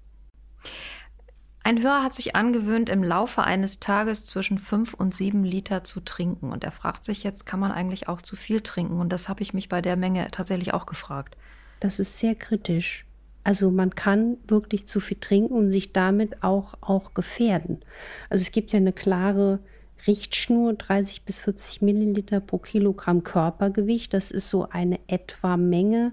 Ein 1.63 1.83
Hörer 1.83 2.03
hat 2.03 2.15
sich 2.15 2.35
angewöhnt, 2.35 2.89
im 2.89 3.03
Laufe 3.03 3.43
eines 3.43 3.79
Tages 3.79 4.25
zwischen 4.25 4.57
fünf 4.57 4.93
und 4.93 5.13
sieben 5.13 5.43
Liter 5.43 5.83
zu 5.83 5.99
trinken. 5.99 6.51
Und 6.51 6.63
er 6.63 6.71
fragt 6.71 7.03
sich 7.03 7.23
jetzt, 7.23 7.45
kann 7.45 7.59
man 7.59 7.71
eigentlich 7.71 8.07
auch 8.07 8.21
zu 8.21 8.35
viel 8.35 8.61
trinken? 8.61 8.99
Und 8.99 9.09
das 9.09 9.29
habe 9.29 9.43
ich 9.43 9.53
mich 9.53 9.69
bei 9.69 9.81
der 9.81 9.95
Menge 9.95 10.25
tatsächlich 10.31 10.73
auch 10.73 10.85
gefragt. 10.85 11.35
Das 11.79 11.99
ist 11.99 12.17
sehr 12.17 12.35
kritisch. 12.35 13.05
Also 13.43 13.71
man 13.71 13.93
kann 13.95 14.37
wirklich 14.47 14.87
zu 14.87 14.99
viel 14.99 15.17
trinken 15.19 15.53
und 15.53 15.69
sich 15.69 15.93
damit 15.93 16.43
auch, 16.43 16.75
auch 16.81 17.13
gefährden. 17.13 17.81
Also 18.29 18.41
es 18.41 18.51
gibt 18.51 18.71
ja 18.71 18.77
eine 18.77 18.93
klare 18.93 19.59
Richtschnur, 20.07 20.73
30 20.73 21.23
bis 21.23 21.41
40 21.41 21.81
Milliliter 21.81 22.39
pro 22.39 22.57
Kilogramm 22.57 23.23
Körpergewicht. 23.23 24.13
Das 24.13 24.31
ist 24.31 24.49
so 24.49 24.69
eine 24.69 24.99
etwa 25.07 25.57
Menge, 25.57 26.11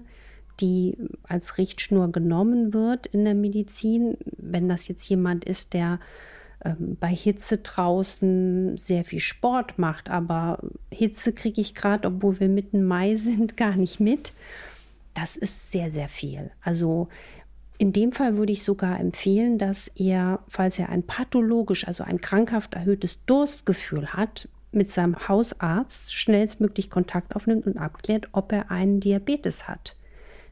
die 0.59 0.97
als 1.23 1.57
Richtschnur 1.57 2.11
genommen 2.11 2.73
wird 2.73 3.07
in 3.07 3.25
der 3.25 3.35
Medizin. 3.35 4.17
Wenn 4.37 4.69
das 4.69 4.87
jetzt 4.87 5.07
jemand 5.07 5.45
ist, 5.45 5.73
der 5.73 5.99
ähm, 6.63 6.97
bei 6.99 7.13
Hitze 7.13 7.59
draußen 7.59 8.77
sehr 8.77 9.05
viel 9.05 9.19
Sport 9.19 9.77
macht, 9.77 10.09
aber 10.09 10.59
Hitze 10.91 11.33
kriege 11.33 11.61
ich 11.61 11.75
gerade, 11.75 12.07
obwohl 12.07 12.39
wir 12.39 12.49
mitten 12.49 12.83
Mai 12.83 13.15
sind, 13.17 13.57
gar 13.57 13.75
nicht 13.75 13.99
mit. 13.99 14.33
Das 15.13 15.35
ist 15.35 15.71
sehr, 15.71 15.89
sehr 15.89 16.09
viel. 16.09 16.51
Also 16.61 17.07
in 17.77 17.93
dem 17.93 18.11
Fall 18.11 18.37
würde 18.37 18.53
ich 18.53 18.63
sogar 18.63 18.99
empfehlen, 18.99 19.57
dass 19.57 19.87
er, 19.95 20.39
falls 20.47 20.79
er 20.79 20.89
ein 20.89 21.03
pathologisch, 21.03 21.87
also 21.87 22.03
ein 22.03 22.21
krankhaft 22.21 22.73
erhöhtes 22.73 23.23
Durstgefühl 23.25 24.13
hat, 24.13 24.49
mit 24.71 24.91
seinem 24.91 25.27
Hausarzt 25.27 26.13
schnellstmöglich 26.13 26.89
Kontakt 26.89 27.35
aufnimmt 27.35 27.65
und 27.65 27.77
abklärt, 27.77 28.29
ob 28.31 28.51
er 28.51 28.71
einen 28.71 28.99
Diabetes 28.99 29.67
hat. 29.67 29.95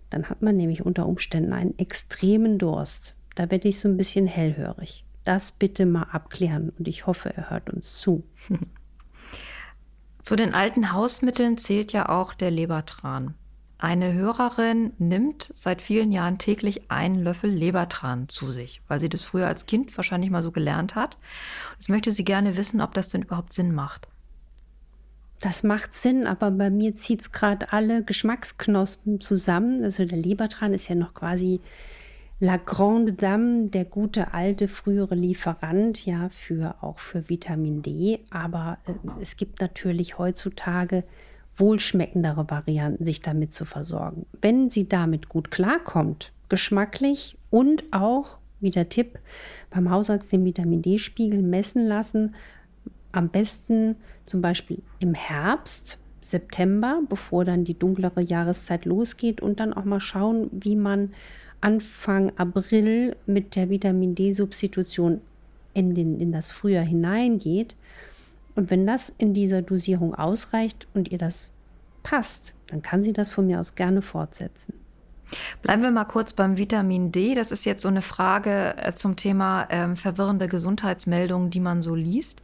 Dann 0.09 0.29
hat 0.29 0.41
man 0.41 0.55
nämlich 0.55 0.85
unter 0.85 1.05
Umständen 1.07 1.53
einen 1.53 1.77
extremen 1.77 2.57
Durst. 2.57 3.15
Da 3.35 3.49
werde 3.51 3.67
ich 3.67 3.79
so 3.79 3.87
ein 3.87 3.97
bisschen 3.97 4.27
hellhörig. 4.27 5.03
Das 5.23 5.51
bitte 5.51 5.85
mal 5.85 6.03
abklären 6.03 6.71
und 6.77 6.87
ich 6.87 7.07
hoffe, 7.07 7.35
er 7.35 7.49
hört 7.49 7.71
uns 7.71 7.99
zu. 7.99 8.23
Zu 10.21 10.35
den 10.35 10.55
alten 10.55 10.91
Hausmitteln 10.91 11.57
zählt 11.57 11.93
ja 11.93 12.09
auch 12.09 12.33
der 12.33 12.49
Lebertran. 12.49 13.35
Eine 13.77 14.13
Hörerin 14.13 14.93
nimmt 14.99 15.51
seit 15.53 15.81
vielen 15.81 16.11
Jahren 16.11 16.37
täglich 16.37 16.89
einen 16.89 17.21
Löffel 17.21 17.49
Lebertran 17.49 18.29
zu 18.29 18.49
sich, 18.51 18.81
weil 18.87 19.01
sie 19.01 19.09
das 19.09 19.21
früher 19.21 19.47
als 19.47 19.65
Kind 19.65 19.95
wahrscheinlich 19.97 20.31
mal 20.31 20.43
so 20.43 20.51
gelernt 20.51 20.95
hat. 20.95 21.17
Jetzt 21.77 21.89
möchte 21.89 22.11
sie 22.11 22.23
gerne 22.23 22.55
wissen, 22.55 22.79
ob 22.79 22.93
das 22.93 23.09
denn 23.09 23.23
überhaupt 23.23 23.51
Sinn 23.51 23.75
macht. 23.75 24.07
Das 25.41 25.63
macht 25.63 25.93
Sinn, 25.93 26.25
aber 26.25 26.51
bei 26.51 26.69
mir 26.69 26.95
zieht 26.95 27.21
es 27.21 27.31
gerade 27.33 27.73
alle 27.73 28.03
Geschmacksknospen 28.03 29.19
zusammen. 29.19 29.83
Also 29.83 30.05
der 30.05 30.17
Lebertran 30.17 30.73
ist 30.73 30.87
ja 30.87 30.95
noch 30.95 31.13
quasi 31.13 31.59
La 32.39 32.57
Grande 32.57 33.13
Dame, 33.13 33.67
der 33.67 33.85
gute 33.85 34.33
alte 34.33 34.67
frühere 34.67 35.15
Lieferant, 35.15 36.05
ja, 36.05 36.29
für 36.29 36.75
auch 36.81 36.99
für 36.99 37.29
Vitamin 37.29 37.81
D. 37.81 38.19
Aber 38.29 38.77
äh, 38.87 38.93
es 39.21 39.37
gibt 39.37 39.61
natürlich 39.61 40.17
heutzutage 40.17 41.03
wohlschmeckendere 41.57 42.49
Varianten, 42.49 43.05
sich 43.05 43.21
damit 43.21 43.53
zu 43.53 43.65
versorgen. 43.65 44.25
Wenn 44.41 44.69
sie 44.69 44.87
damit 44.87 45.29
gut 45.29 45.51
klarkommt, 45.51 46.31
geschmacklich 46.49 47.37
und 47.49 47.83
auch, 47.91 48.37
wie 48.59 48.71
der 48.71 48.89
Tipp, 48.89 49.19
beim 49.69 49.89
Hausarzt 49.89 50.31
den 50.31 50.45
Vitamin 50.45 50.81
D-Spiegel 50.81 51.41
messen 51.41 51.85
lassen, 51.85 52.35
am 53.11 53.29
besten 53.29 53.95
zum 54.25 54.41
Beispiel 54.41 54.81
im 54.99 55.13
Herbst, 55.13 55.99
September, 56.21 57.01
bevor 57.07 57.45
dann 57.45 57.65
die 57.65 57.77
dunklere 57.77 58.21
Jahreszeit 58.21 58.85
losgeht 58.85 59.41
und 59.41 59.59
dann 59.59 59.73
auch 59.73 59.85
mal 59.85 60.01
schauen, 60.01 60.49
wie 60.51 60.75
man 60.75 61.13
Anfang 61.61 62.31
April 62.37 63.15
mit 63.27 63.55
der 63.55 63.69
Vitamin 63.69 64.15
D-Substitution 64.15 65.21
in, 65.75 65.95
in 65.95 66.31
das 66.31 66.51
Frühjahr 66.51 66.83
hineingeht 66.83 67.75
und 68.55 68.69
wenn 68.69 68.87
das 68.87 69.13
in 69.17 69.33
dieser 69.33 69.61
Dosierung 69.61 70.15
ausreicht 70.15 70.87
und 70.93 71.11
ihr 71.11 71.17
das 71.17 71.53
passt, 72.03 72.53
dann 72.67 72.81
kann 72.81 73.03
sie 73.03 73.13
das 73.13 73.31
von 73.31 73.47
mir 73.47 73.59
aus 73.59 73.75
gerne 73.75 74.01
fortsetzen. 74.01 74.73
Bleiben 75.61 75.81
wir 75.81 75.91
mal 75.91 76.05
kurz 76.05 76.33
beim 76.33 76.57
Vitamin 76.57 77.11
D. 77.11 77.33
Das 77.33 77.51
ist 77.51 77.65
jetzt 77.65 77.81
so 77.81 77.87
eine 77.87 78.03
Frage 78.03 78.75
äh, 78.77 78.93
zum 78.93 79.15
Thema 79.15 79.67
ähm, 79.69 79.95
verwirrende 79.95 80.47
Gesundheitsmeldungen, 80.47 81.49
die 81.49 81.59
man 81.59 81.81
so 81.81 81.95
liest. 81.95 82.41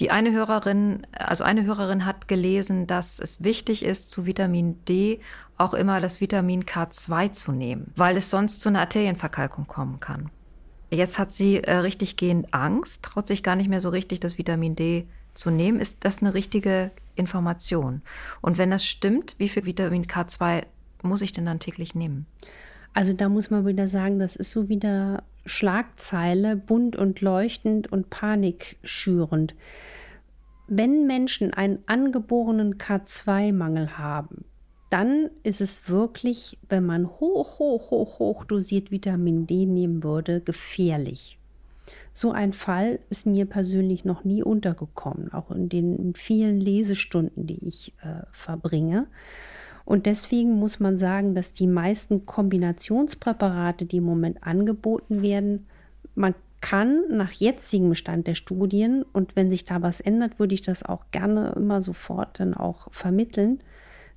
Die 0.00 0.10
eine 0.10 0.32
Hörerin, 0.32 1.06
also 1.12 1.44
eine 1.44 1.64
Hörerin 1.64 2.06
hat 2.06 2.26
gelesen, 2.26 2.86
dass 2.86 3.20
es 3.20 3.44
wichtig 3.44 3.84
ist, 3.84 4.10
zu 4.10 4.24
Vitamin 4.24 4.82
D 4.86 5.20
auch 5.58 5.74
immer 5.74 6.00
das 6.00 6.20
Vitamin 6.20 6.64
K2 6.64 7.32
zu 7.32 7.52
nehmen, 7.52 7.92
weil 7.94 8.16
es 8.16 8.30
sonst 8.30 8.60
zu 8.60 8.70
einer 8.70 8.80
Arterienverkalkung 8.80 9.66
kommen 9.66 10.00
kann. 10.00 10.30
Jetzt 10.90 11.18
hat 11.18 11.32
sie 11.32 11.58
äh, 11.58 11.76
richtig 11.76 12.16
gehend 12.16 12.54
Angst, 12.54 13.02
traut 13.02 13.26
sich 13.26 13.42
gar 13.42 13.56
nicht 13.56 13.68
mehr 13.68 13.80
so 13.80 13.90
richtig 13.90 14.20
das 14.20 14.38
Vitamin 14.38 14.76
D 14.76 15.06
zu 15.34 15.50
nehmen, 15.50 15.80
ist 15.80 16.04
das 16.04 16.22
eine 16.22 16.34
richtige 16.34 16.90
Information? 17.16 18.02
Und 18.40 18.58
wenn 18.58 18.70
das 18.70 18.84
stimmt, 18.84 19.34
wie 19.38 19.48
viel 19.48 19.64
Vitamin 19.64 20.06
K2 20.06 20.64
muss 21.02 21.22
ich 21.22 21.32
denn 21.32 21.46
dann 21.46 21.60
täglich 21.60 21.94
nehmen? 21.94 22.26
Also 22.92 23.12
da 23.12 23.28
muss 23.28 23.50
man 23.50 23.66
wieder 23.66 23.88
sagen, 23.88 24.18
das 24.18 24.36
ist 24.36 24.52
so 24.52 24.68
wieder 24.68 25.24
Schlagzeile, 25.46 26.56
bunt 26.56 26.96
und 26.96 27.20
leuchtend 27.20 27.90
und 27.92 28.08
panikschürend. 28.08 29.54
Wenn 30.66 31.06
Menschen 31.06 31.52
einen 31.52 31.80
angeborenen 31.86 32.78
K2-Mangel 32.78 33.98
haben, 33.98 34.44
dann 34.88 35.28
ist 35.42 35.60
es 35.60 35.88
wirklich, 35.88 36.56
wenn 36.68 36.86
man 36.86 37.06
hoch, 37.06 37.58
hoch, 37.58 37.90
hoch, 37.90 38.18
hoch 38.20 38.44
dosiert 38.44 38.90
Vitamin 38.90 39.46
D 39.46 39.66
nehmen 39.66 40.04
würde, 40.04 40.40
gefährlich. 40.40 41.38
So 42.16 42.30
ein 42.30 42.52
Fall 42.52 43.00
ist 43.10 43.26
mir 43.26 43.44
persönlich 43.44 44.04
noch 44.04 44.22
nie 44.22 44.44
untergekommen, 44.44 45.32
auch 45.32 45.50
in 45.50 45.68
den 45.68 46.14
vielen 46.14 46.60
Lesestunden, 46.60 47.48
die 47.48 47.66
ich 47.66 47.92
äh, 48.02 48.22
verbringe. 48.30 49.08
Und 49.84 50.06
deswegen 50.06 50.54
muss 50.54 50.78
man 50.78 50.96
sagen, 50.96 51.34
dass 51.34 51.52
die 51.52 51.66
meisten 51.66 52.24
Kombinationspräparate, 52.24 53.84
die 53.84 53.96
im 53.96 54.04
Moment 54.04 54.44
angeboten 54.44 55.22
werden, 55.22 55.66
man 56.14 56.36
kann 56.60 57.02
nach 57.10 57.32
jetzigem 57.32 57.96
Stand 57.96 58.28
der 58.28 58.36
Studien, 58.36 59.04
und 59.12 59.34
wenn 59.34 59.50
sich 59.50 59.64
da 59.64 59.82
was 59.82 60.00
ändert, 60.00 60.38
würde 60.38 60.54
ich 60.54 60.62
das 60.62 60.84
auch 60.84 61.06
gerne 61.10 61.52
immer 61.56 61.82
sofort 61.82 62.38
dann 62.38 62.54
auch 62.54 62.92
vermitteln, 62.92 63.58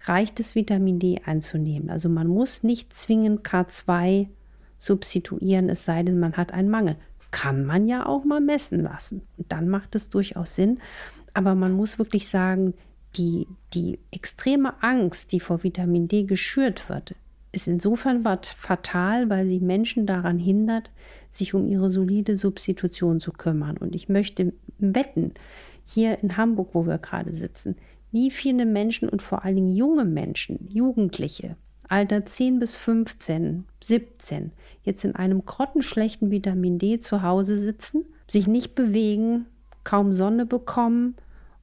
reicht 0.05 0.39
es, 0.39 0.53
Vitamin 0.53 0.99
D 0.99 1.21
einzunehmen. 1.25 1.89
Also 1.89 2.09
man 2.09 2.27
muss 2.27 2.61
nicht 2.61 2.93
zwingend 2.93 3.41
K2 3.41 4.27
substituieren, 4.77 5.67
es 5.69 5.83
sei 5.83 6.03
denn, 6.03 6.19
man 6.19 6.37
hat 6.37 6.53
einen 6.53 6.69
Mangel 6.69 6.95
kann 7.31 7.65
man 7.65 7.87
ja 7.87 8.05
auch 8.05 8.23
mal 8.23 8.41
messen 8.41 8.83
lassen. 8.83 9.21
Und 9.37 9.51
dann 9.51 9.69
macht 9.69 9.95
es 9.95 10.09
durchaus 10.09 10.55
Sinn. 10.55 10.79
Aber 11.33 11.55
man 11.55 11.73
muss 11.73 11.99
wirklich 11.99 12.27
sagen, 12.27 12.73
die, 13.15 13.47
die 13.73 13.99
extreme 14.11 14.81
Angst, 14.81 15.31
die 15.31 15.39
vor 15.39 15.63
Vitamin 15.63 16.07
D 16.07 16.23
geschürt 16.23 16.89
wird, 16.89 17.15
ist 17.51 17.67
insofern 17.67 18.23
fatal, 18.43 19.29
weil 19.29 19.47
sie 19.47 19.59
Menschen 19.59 20.05
daran 20.05 20.37
hindert, 20.37 20.91
sich 21.31 21.53
um 21.53 21.67
ihre 21.67 21.89
solide 21.89 22.35
Substitution 22.35 23.19
zu 23.19 23.31
kümmern. 23.31 23.77
Und 23.77 23.95
ich 23.95 24.09
möchte 24.09 24.53
wetten, 24.79 25.33
hier 25.85 26.21
in 26.21 26.37
Hamburg, 26.37 26.69
wo 26.73 26.85
wir 26.85 26.97
gerade 26.97 27.33
sitzen, 27.33 27.77
wie 28.11 28.31
viele 28.31 28.65
Menschen 28.65 29.09
und 29.09 29.21
vor 29.21 29.43
allen 29.43 29.55
Dingen 29.55 29.75
junge 29.75 30.05
Menschen, 30.05 30.67
Jugendliche, 30.69 31.55
Alter 31.87 32.25
10 32.25 32.59
bis 32.59 32.75
15, 32.75 33.65
17, 33.81 34.51
jetzt 34.83 35.05
in 35.05 35.15
einem 35.15 35.45
grottenschlechten 35.45 36.31
Vitamin 36.31 36.79
D 36.79 36.99
zu 36.99 37.21
Hause 37.21 37.59
sitzen, 37.59 38.05
sich 38.29 38.47
nicht 38.47 38.75
bewegen, 38.75 39.45
kaum 39.83 40.13
Sonne 40.13 40.45
bekommen 40.45 41.15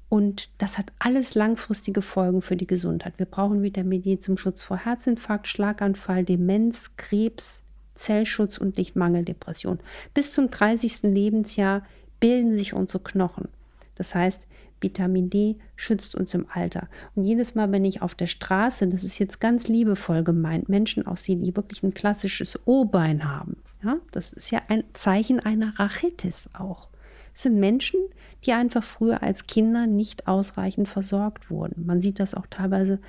und 0.08 0.48
das 0.58 0.78
hat 0.78 0.92
alles 0.98 1.34
langfristige 1.34 2.00
Folgen 2.00 2.40
für 2.40 2.56
die 2.56 2.66
Gesundheit. 2.66 3.14
Wir 3.18 3.26
brauchen 3.26 3.62
Vitamin 3.62 4.02
D 4.02 4.18
zum 4.18 4.38
Schutz 4.38 4.62
vor 4.62 4.78
Herzinfarkt, 4.78 5.48
Schlaganfall, 5.48 6.24
Demenz, 6.24 6.90
Krebs, 6.96 7.62
Zellschutz 7.94 8.58
und 8.58 8.76
Lichtmangeldepression. 8.76 9.80
Bis 10.14 10.32
zum 10.32 10.50
30. 10.50 11.02
Lebensjahr 11.02 11.82
bilden 12.20 12.56
sich 12.56 12.74
unsere 12.74 13.02
Knochen. 13.02 13.48
Das 13.96 14.14
heißt, 14.14 14.46
Vitamin 14.84 15.30
D 15.30 15.56
schützt 15.74 16.14
uns 16.14 16.32
im 16.34 16.46
Alter. 16.52 16.88
Und 17.16 17.24
jedes 17.24 17.56
Mal, 17.56 17.72
wenn 17.72 17.84
ich 17.84 18.02
auf 18.02 18.14
der 18.14 18.28
Straße, 18.28 18.86
das 18.86 19.02
ist 19.02 19.18
jetzt 19.18 19.40
ganz 19.40 19.66
liebevoll 19.66 20.22
gemeint, 20.22 20.68
Menschen 20.68 21.06
aussehe, 21.06 21.36
die 21.36 21.56
wirklich 21.56 21.82
ein 21.82 21.94
klassisches 21.94 22.58
O-Bein 22.66 23.24
haben, 23.24 23.56
ja, 23.82 23.98
das 24.12 24.32
ist 24.32 24.50
ja 24.50 24.62
ein 24.68 24.84
Zeichen 24.92 25.40
einer 25.40 25.78
Rachitis 25.78 26.48
auch. 26.52 26.88
Es 27.34 27.42
sind 27.42 27.58
Menschen, 27.58 27.98
die 28.44 28.52
einfach 28.52 28.84
früher 28.84 29.22
als 29.22 29.46
Kinder 29.46 29.86
nicht 29.86 30.28
ausreichend 30.28 30.88
versorgt 30.88 31.50
wurden. 31.50 31.84
Man 31.84 32.00
sieht 32.00 32.20
das 32.20 32.34
auch 32.34 32.46
teilweise 32.48 33.00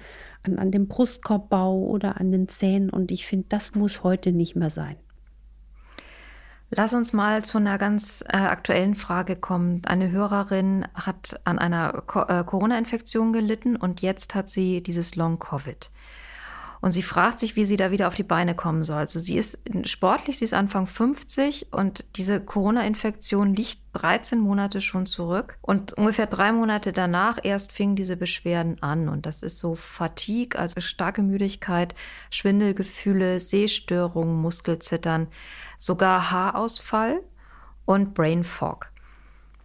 an, 0.43 0.57
an 0.57 0.71
dem 0.71 0.87
Brustkorbbau 0.87 1.77
oder 1.77 2.19
an 2.19 2.31
den 2.31 2.47
Zähnen 2.47 2.89
und 2.89 3.11
ich 3.11 3.27
finde, 3.27 3.45
das 3.49 3.75
muss 3.75 4.03
heute 4.03 4.31
nicht 4.31 4.55
mehr 4.55 4.71
sein. 4.71 4.95
Lass 6.77 6.93
uns 6.93 7.13
mal 7.13 7.45
zu 7.45 7.57
einer 7.57 7.77
ganz 7.77 8.21
äh, 8.27 8.35
aktuellen 8.35 8.95
Frage 8.95 9.37
kommen. 9.37 9.81
Eine 9.85 10.11
Hörerin 10.11 10.85
hat 10.93 11.39
an 11.45 11.57
einer 11.57 12.03
Co 12.05 12.23
äh, 12.23 12.43
Corona-Infektion 12.43 13.31
gelitten 13.31 13.77
und 13.77 14.01
jetzt 14.01 14.35
hat 14.35 14.49
sie 14.49 14.83
dieses 14.83 15.15
Long-Covid. 15.15 15.89
Und 16.85 16.91
sie 16.91 17.01
fragt 17.01 17.39
sich, 17.39 17.55
wie 17.55 17.65
sie 17.65 17.77
da 17.77 17.89
wieder 17.89 18.07
auf 18.07 18.13
die 18.13 18.21
Beine 18.21 18.53
kommen 18.53 18.83
soll. 18.83 18.97
Also 18.97 19.17
sie 19.17 19.39
ist 19.39 19.57
sportlich, 19.85 20.37
sie 20.37 20.45
ist 20.45 20.53
Anfang 20.53 20.85
50 20.85 21.73
und 21.73 22.05
diese 22.15 22.39
Corona-Infektion 22.39 23.55
liegt 23.55 23.79
13 23.93 24.37
Monate 24.37 24.81
schon 24.81 25.07
zurück. 25.07 25.57
Und 25.63 25.93
ungefähr 25.93 26.27
drei 26.27 26.51
Monate 26.51 26.93
danach 26.93 27.39
erst 27.41 27.71
fingen 27.71 27.95
diese 27.95 28.15
Beschwerden 28.15 28.83
an. 28.83 29.09
Und 29.09 29.25
das 29.25 29.41
ist 29.41 29.57
so 29.57 29.73
Fatigue, 29.73 30.59
also 30.59 30.79
starke 30.79 31.23
Müdigkeit, 31.23 31.95
Schwindelgefühle, 32.29 33.39
Sehstörungen, 33.39 34.39
Muskelzittern, 34.39 35.25
sogar 35.79 36.29
Haarausfall 36.29 37.19
und 37.85 38.13
Brain 38.13 38.43
Fog. 38.43 38.91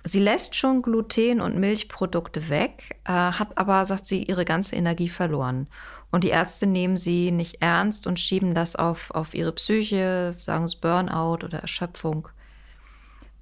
Sie 0.04 0.20
lässt 0.20 0.54
schon 0.56 0.80
Gluten 0.80 1.42
und 1.42 1.58
Milchprodukte 1.58 2.48
weg, 2.48 2.98
äh, 3.04 3.12
hat 3.12 3.58
aber, 3.58 3.84
sagt 3.84 4.06
sie, 4.06 4.22
ihre 4.22 4.46
ganze 4.46 4.74
Energie 4.74 5.10
verloren. 5.10 5.68
Und 6.10 6.24
die 6.24 6.28
Ärzte 6.28 6.66
nehmen 6.66 6.96
sie 6.96 7.30
nicht 7.30 7.62
ernst 7.62 8.06
und 8.06 8.18
schieben 8.18 8.54
das 8.54 8.74
auf, 8.74 9.10
auf 9.12 9.34
ihre 9.34 9.52
Psyche, 9.52 10.34
sagen 10.38 10.64
es 10.64 10.74
Burnout 10.74 11.44
oder 11.44 11.58
Erschöpfung. 11.60 12.28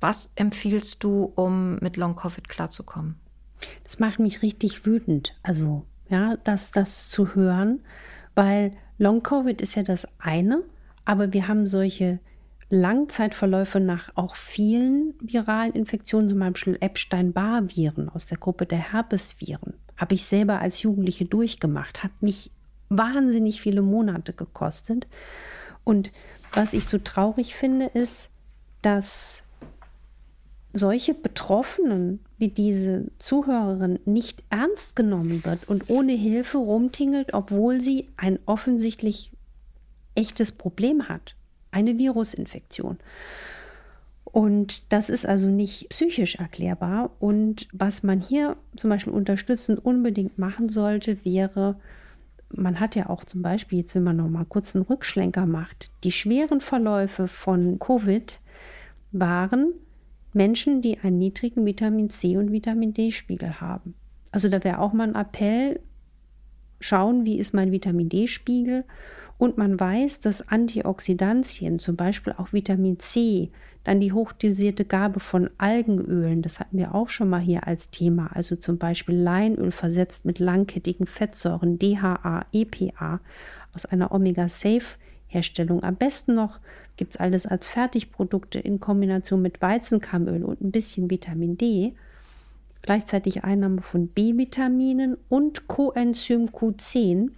Was 0.01 0.31
empfiehlst 0.37 1.03
du, 1.03 1.33
um 1.35 1.77
mit 1.81 1.97
Long-Covid 1.97 2.49
klarzukommen? 2.49 3.17
Das 3.85 3.99
macht 3.99 4.19
mich 4.19 4.43
richtig 4.43 4.87
wütend. 4.87 5.35
Also, 5.43 5.85
ja, 6.09 6.37
das, 6.45 6.71
das 6.71 7.09
zu 7.09 7.35
hören, 7.35 7.81
weil 8.35 8.73
Long-Covid 8.99 9.61
ist 9.61 9.75
ja 9.75 9.83
das 9.83 10.07
eine, 10.19 10.63
aber 11.05 11.33
wir 11.33 11.49
haben 11.49 11.67
solche 11.67 12.21
Langzeitverläufe 12.71 13.81
nach 13.81 14.11
auch 14.15 14.37
vielen 14.37 15.15
viralen 15.21 15.73
Infektionen, 15.73 16.29
zum 16.29 16.39
Beispiel 16.39 16.77
Epstein-Barr-Viren 16.81 18.11
aus 18.11 18.27
der 18.27 18.37
Gruppe 18.37 18.67
der 18.67 18.93
Herpesviren, 18.93 19.75
habe 19.97 20.15
ich 20.15 20.25
selber 20.25 20.61
als 20.61 20.83
Jugendliche 20.83 21.25
durchgemacht, 21.25 22.05
hat 22.05 22.11
mich 22.21 22.51
wahnsinnig 22.89 23.61
viele 23.61 23.83
Monate 23.83 24.33
gekostet. 24.33 25.07
Und 25.85 26.11
was 26.53 26.73
ich 26.73 26.87
so 26.87 26.99
traurig 26.99 27.55
finde, 27.55 27.87
ist, 27.87 28.31
dass 28.83 29.43
solche 30.73 31.15
Betroffenen 31.15 32.21
wie 32.37 32.49
diese 32.49 33.07
Zuhörerin 33.19 33.99
nicht 34.05 34.43
ernst 34.51 34.95
genommen 34.95 35.45
wird 35.45 35.69
und 35.69 35.91
ohne 35.91 36.13
Hilfe 36.13 36.59
rumtingelt, 36.59 37.35
obwohl 37.35 37.81
sie 37.81 38.09
ein 38.17 38.39
offensichtlich 38.47 39.33
echtes 40.15 40.53
Problem 40.53 41.09
hat, 41.09 41.35
eine 41.71 41.99
Virusinfektion. 41.99 42.99
Und 44.25 44.93
das 44.93 45.09
ist 45.09 45.27
also 45.27 45.49
nicht 45.49 45.89
psychisch 45.89 46.37
erklärbar. 46.37 47.11
Und 47.19 47.67
was 47.73 48.03
man 48.03 48.21
hier 48.21 48.57
zum 48.77 48.91
Beispiel 48.91 49.13
unterstützend 49.13 49.85
unbedingt 49.85 50.39
machen 50.39 50.69
sollte, 50.69 51.25
wäre 51.25 51.77
man 52.51 52.81
hat 52.81 52.97
ja 52.97 53.09
auch 53.11 53.25
zum 53.25 53.43
Beispiel, 53.43 53.79
jetzt 53.81 53.95
wenn 53.95 54.05
man 54.05 54.17
noch 54.17 54.29
mal 54.29 54.45
kurz 54.45 54.75
einen 54.75 54.85
Rückschlenker 54.85 55.47
macht, 55.47 55.91
die 56.05 56.13
schweren 56.13 56.61
Verläufe 56.61 57.29
von 57.29 57.79
Covid 57.79 58.41
waren 59.13 59.73
Menschen, 60.33 60.83
die 60.83 60.99
einen 60.99 61.19
niedrigen 61.19 61.65
Vitamin 61.65 62.11
C 62.11 62.37
und 62.37 62.53
Vitamin 62.53 62.95
D-Spiegel 62.95 63.61
haben. 63.61 63.95
Also 64.31 64.49
da 64.49 64.63
wäre 64.63 64.79
auch 64.79 64.93
mal 64.93 65.09
ein 65.09 65.15
Appell, 65.15 65.81
schauen, 66.81 67.25
wie 67.25 67.39
ist 67.39 67.55
mein 67.55 67.73
Vitamin 67.73 68.09
D-Spiegel. 68.09 68.85
Und 69.39 69.57
man 69.57 69.79
weiß, 69.79 70.21
dass 70.21 70.49
Antioxidantien, 70.49 71.79
zum 71.79 71.95
Beispiel 71.95 72.35
auch 72.37 72.53
Vitamin 72.53 72.99
C, 72.99 73.51
dann 73.85 74.01
die 74.01 74.13
hochdosierte 74.13 74.85
Gabe 74.85 75.21
von 75.21 75.49
Algenölen, 75.57 76.43
das 76.43 76.59
hatten 76.61 76.77
wir 76.77 76.95
auch 76.95 77.09
schon 77.09 77.31
mal 77.31 77.41
hier 77.41 77.67
als 77.67 77.91
Thema, 77.91 78.31
also 78.35 78.57
zum 78.57 78.77
Beispiel 78.77 79.15
Leinöl 79.15 79.71
versetzt 79.71 80.25
mit 80.25 80.41
langkettigen 80.41 81.07
Fettsäuren, 81.07 81.79
DHA, 81.79 82.47
EPA 82.53 83.21
aus 83.73 83.87
einer 83.87 84.13
Omega-Safe-Herstellung. 84.13 85.85
Am 85.85 85.95
besten 85.95 86.35
noch 86.35 86.59
gibt 86.97 87.15
es 87.15 87.21
alles 87.21 87.47
als 87.47 87.69
Fertigprodukte 87.69 88.59
in 88.59 88.81
Kombination 88.81 89.41
mit 89.41 89.63
Weizenkammöl 89.63 90.45
und 90.45 90.61
ein 90.61 90.73
bisschen 90.73 91.09
Vitamin 91.09 91.57
D. 91.57 91.95
Gleichzeitig 92.83 93.45
Einnahme 93.45 93.83
von 93.83 94.09
B-Vitaminen 94.09 95.17
und 95.29 95.69
Coenzym 95.69 96.49
Q10, 96.49 97.31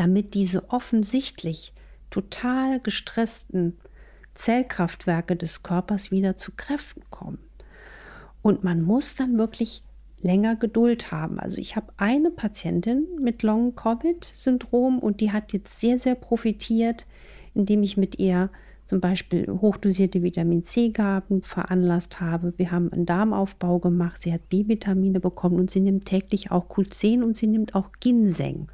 damit 0.00 0.32
diese 0.32 0.70
offensichtlich 0.70 1.74
total 2.08 2.80
gestressten 2.80 3.76
Zellkraftwerke 4.34 5.36
des 5.36 5.62
Körpers 5.62 6.10
wieder 6.10 6.38
zu 6.38 6.52
Kräften 6.56 7.02
kommen. 7.10 7.38
Und 8.40 8.64
man 8.64 8.80
muss 8.80 9.14
dann 9.14 9.36
wirklich 9.36 9.82
länger 10.22 10.56
Geduld 10.56 11.12
haben. 11.12 11.38
Also 11.38 11.58
ich 11.58 11.76
habe 11.76 11.92
eine 11.98 12.30
Patientin 12.30 13.06
mit 13.20 13.42
Long-Covid-Syndrom 13.42 15.00
und 15.00 15.20
die 15.20 15.32
hat 15.32 15.52
jetzt 15.52 15.78
sehr, 15.78 15.98
sehr 15.98 16.14
profitiert, 16.14 17.04
indem 17.52 17.82
ich 17.82 17.98
mit 17.98 18.18
ihr 18.18 18.48
zum 18.86 19.00
Beispiel 19.00 19.46
hochdosierte 19.48 20.22
Vitamin 20.22 20.64
C-Gaben 20.64 21.42
veranlasst 21.42 22.22
habe. 22.22 22.54
Wir 22.56 22.70
haben 22.70 22.90
einen 22.90 23.04
Darmaufbau 23.04 23.78
gemacht. 23.78 24.22
Sie 24.22 24.32
hat 24.32 24.48
B-Vitamine 24.48 25.20
bekommen 25.20 25.60
und 25.60 25.70
sie 25.70 25.80
nimmt 25.80 26.06
täglich 26.06 26.50
auch 26.50 26.70
Q10 26.70 27.22
und 27.22 27.36
sie 27.36 27.48
nimmt 27.48 27.74
auch 27.74 27.90
Ginseng. 28.00 28.68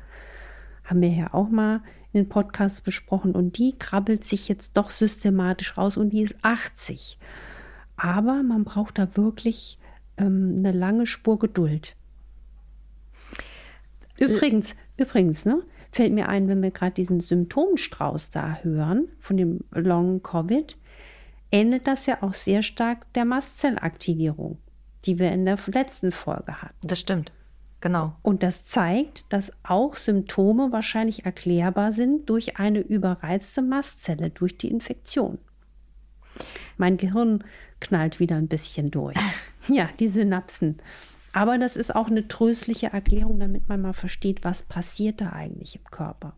Haben 0.87 1.03
wir 1.03 1.11
ja 1.11 1.35
auch 1.35 1.49
mal 1.49 1.83
in 2.13 2.23
den 2.23 2.29
Podcasts 2.29 2.81
besprochen 2.81 3.33
und 3.33 3.59
die 3.59 3.77
krabbelt 3.79 4.25
sich 4.25 4.49
jetzt 4.49 4.77
doch 4.77 4.91
systematisch 4.91 5.77
raus 5.77 5.97
und 5.97 6.11
die 6.11 6.23
ist 6.23 6.37
80. 6.43 7.19
Aber 7.97 8.43
man 8.43 8.65
braucht 8.65 8.99
da 8.99 9.17
wirklich 9.17 9.79
ähm, 10.17 10.55
eine 10.59 10.73
lange 10.73 11.07
Spur 11.07 11.39
Geduld. 11.39 11.95
Übrigens, 14.19 14.73
äh, 14.73 15.03
übrigens, 15.03 15.45
ne, 15.45 15.63
fällt 15.93 16.13
mir 16.13 16.29
ein, 16.29 16.49
wenn 16.49 16.63
wir 16.63 16.71
gerade 16.71 16.95
diesen 16.95 17.21
Symptomstrauß 17.21 18.31
da 18.31 18.59
hören 18.63 19.09
von 19.21 19.37
dem 19.37 19.61
Long 19.73 20.23
Covid, 20.23 20.77
ähnelt 21.51 21.87
das 21.87 22.07
ja 22.07 22.23
auch 22.23 22.35
sehr 22.35 22.63
stark 22.63 23.13
der 23.15 23.25
Mastzellaktivierung, 23.25 24.59
die 25.05 25.19
wir 25.19 25.33
in 25.33 25.45
der 25.45 25.59
letzten 25.67 26.13
Folge 26.13 26.63
hatten. 26.63 26.87
Das 26.87 27.01
stimmt. 27.01 27.33
Genau. 27.81 28.17
Und 28.23 28.43
das 28.43 28.65
zeigt, 28.65 29.33
dass 29.33 29.53
auch 29.63 29.97
Symptome 29.97 30.73
wahrscheinlich 30.73 31.25
erklärbar 31.25 31.93
sind 31.93 32.29
durch 32.31 32.59
eine 32.59 32.81
überreizte 32.81 33.63
Mastzelle, 33.63 34.31
durch 34.31 34.57
die 34.57 34.69
Infektion. 34.69 35.39
Mein 36.79 36.97
Gehirn 36.97 37.45
knallt 37.81 38.21
wieder 38.21 38.37
ein 38.37 38.49
bisschen 38.49 38.91
durch. 38.91 39.17
Ja, 39.69 39.89
die 39.99 40.07
Synapsen. 40.07 40.79
Aber 41.33 41.59
das 41.59 41.77
ist 41.77 41.93
auch 41.93 42.07
eine 42.07 42.29
tröstliche 42.29 42.93
Erklärung, 42.93 43.41
damit 43.41 43.69
man 43.69 43.81
mal 43.83 43.95
versteht, 43.95 44.45
was 44.45 44.63
passiert 44.63 45.21
da 45.21 45.31
eigentlich 45.31 45.75
im 45.75 45.85
Körper. 45.91 46.35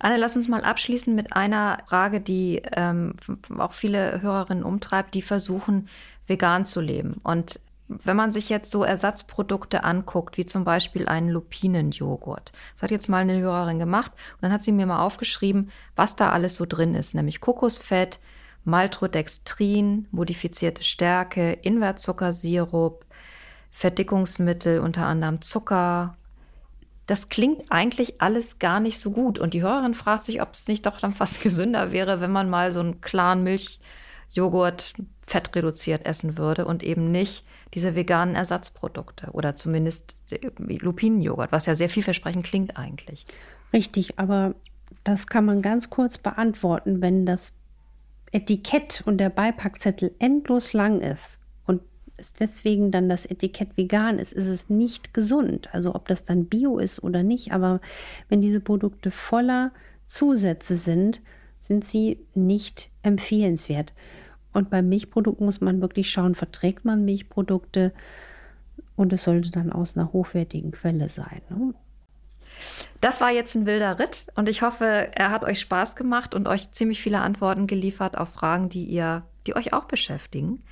Anne, 0.00 0.16
lass 0.16 0.34
uns 0.34 0.48
mal 0.48 0.64
abschließen 0.64 1.14
mit 1.14 1.32
einer 1.32 1.78
Frage, 1.86 2.20
die 2.20 2.60
ähm, 2.72 3.14
auch 3.56 3.72
viele 3.72 4.20
Hörerinnen 4.20 4.64
umtreibt, 4.64 5.14
die 5.14 5.22
versuchen, 5.22 5.88
vegan 6.26 6.66
zu 6.66 6.80
leben. 6.80 7.20
Und 7.22 7.60
wenn 7.88 8.16
man 8.16 8.32
sich 8.32 8.48
jetzt 8.48 8.70
so 8.70 8.82
Ersatzprodukte 8.82 9.84
anguckt, 9.84 10.38
wie 10.38 10.46
zum 10.46 10.64
Beispiel 10.64 11.06
einen 11.06 11.28
Lupinenjoghurt, 11.28 12.52
das 12.74 12.82
hat 12.82 12.90
jetzt 12.90 13.08
mal 13.08 13.18
eine 13.18 13.38
Hörerin 13.38 13.78
gemacht 13.78 14.12
und 14.34 14.42
dann 14.42 14.52
hat 14.52 14.62
sie 14.62 14.72
mir 14.72 14.86
mal 14.86 15.04
aufgeschrieben, 15.04 15.70
was 15.94 16.16
da 16.16 16.30
alles 16.30 16.56
so 16.56 16.64
drin 16.66 16.94
ist, 16.94 17.14
nämlich 17.14 17.40
Kokosfett, 17.40 18.20
Maltodextrin, 18.64 20.08
modifizierte 20.10 20.82
Stärke, 20.82 21.52
Invertzuckersirup, 21.52 23.04
Verdickungsmittel, 23.70 24.80
unter 24.80 25.06
anderem 25.06 25.42
Zucker. 25.42 26.16
Das 27.06 27.28
klingt 27.28 27.70
eigentlich 27.70 28.22
alles 28.22 28.58
gar 28.58 28.80
nicht 28.80 28.98
so 29.00 29.10
gut. 29.10 29.38
Und 29.38 29.52
die 29.52 29.62
Hörerin 29.62 29.92
fragt 29.92 30.24
sich, 30.24 30.40
ob 30.40 30.54
es 30.54 30.68
nicht 30.68 30.86
doch 30.86 30.98
dann 30.98 31.12
fast 31.12 31.40
gesünder 31.42 31.92
wäre, 31.92 32.20
wenn 32.20 32.32
man 32.32 32.48
mal 32.48 32.72
so 32.72 32.80
einen 32.80 33.02
klaren 33.02 33.42
Milchjoghurt 33.42 34.94
fettreduziert 35.26 36.04
essen 36.04 36.38
würde 36.38 36.66
und 36.66 36.82
eben 36.82 37.10
nicht 37.10 37.44
diese 37.72 37.94
veganen 37.94 38.34
Ersatzprodukte 38.34 39.30
oder 39.32 39.56
zumindest 39.56 40.16
Lupinenjoghurt, 40.58 41.52
was 41.52 41.66
ja 41.66 41.74
sehr 41.74 41.88
vielversprechend 41.88 42.44
klingt 42.44 42.76
eigentlich. 42.76 43.26
Richtig, 43.72 44.18
aber 44.18 44.54
das 45.02 45.26
kann 45.26 45.44
man 45.44 45.62
ganz 45.62 45.90
kurz 45.90 46.18
beantworten, 46.18 47.00
wenn 47.00 47.26
das 47.26 47.52
Etikett 48.32 49.02
und 49.06 49.18
der 49.18 49.30
Beipackzettel 49.30 50.14
endlos 50.18 50.72
lang 50.72 51.00
ist 51.00 51.38
und 51.66 51.82
es 52.16 52.32
deswegen 52.32 52.90
dann 52.90 53.08
das 53.08 53.26
Etikett 53.26 53.76
vegan 53.76 54.18
ist, 54.18 54.32
ist 54.32 54.46
es 54.46 54.68
nicht 54.68 55.14
gesund. 55.14 55.68
Also 55.72 55.94
ob 55.94 56.08
das 56.08 56.24
dann 56.24 56.46
Bio 56.46 56.78
ist 56.78 57.02
oder 57.02 57.22
nicht, 57.22 57.52
aber 57.52 57.80
wenn 58.28 58.40
diese 58.40 58.60
Produkte 58.60 59.10
voller 59.10 59.72
Zusätze 60.06 60.76
sind, 60.76 61.20
sind 61.60 61.84
sie 61.84 62.18
nicht 62.34 62.90
empfehlenswert. 63.02 63.92
Und 64.54 64.70
beim 64.70 64.88
Milchprodukt 64.88 65.40
muss 65.40 65.60
man 65.60 65.80
wirklich 65.82 66.10
schauen, 66.10 66.34
verträgt 66.34 66.84
man 66.84 67.04
Milchprodukte 67.04 67.92
und 68.96 69.12
es 69.12 69.24
sollte 69.24 69.50
dann 69.50 69.72
aus 69.72 69.96
einer 69.96 70.12
hochwertigen 70.12 70.70
Quelle 70.70 71.08
sein. 71.08 71.42
Ne? 71.50 71.74
Das 73.00 73.20
war 73.20 73.30
jetzt 73.30 73.56
ein 73.56 73.66
wilder 73.66 73.98
Ritt 73.98 74.28
und 74.36 74.48
ich 74.48 74.62
hoffe, 74.62 75.08
er 75.12 75.30
hat 75.30 75.44
euch 75.44 75.60
Spaß 75.60 75.96
gemacht 75.96 76.34
und 76.34 76.48
euch 76.48 76.70
ziemlich 76.70 77.02
viele 77.02 77.18
Antworten 77.20 77.66
geliefert 77.66 78.16
auf 78.16 78.30
Fragen, 78.30 78.68
die 78.68 78.84
ihr, 78.84 79.24
die 79.46 79.56
euch 79.56 79.72
auch 79.72 79.84
beschäftigen. 79.84 80.62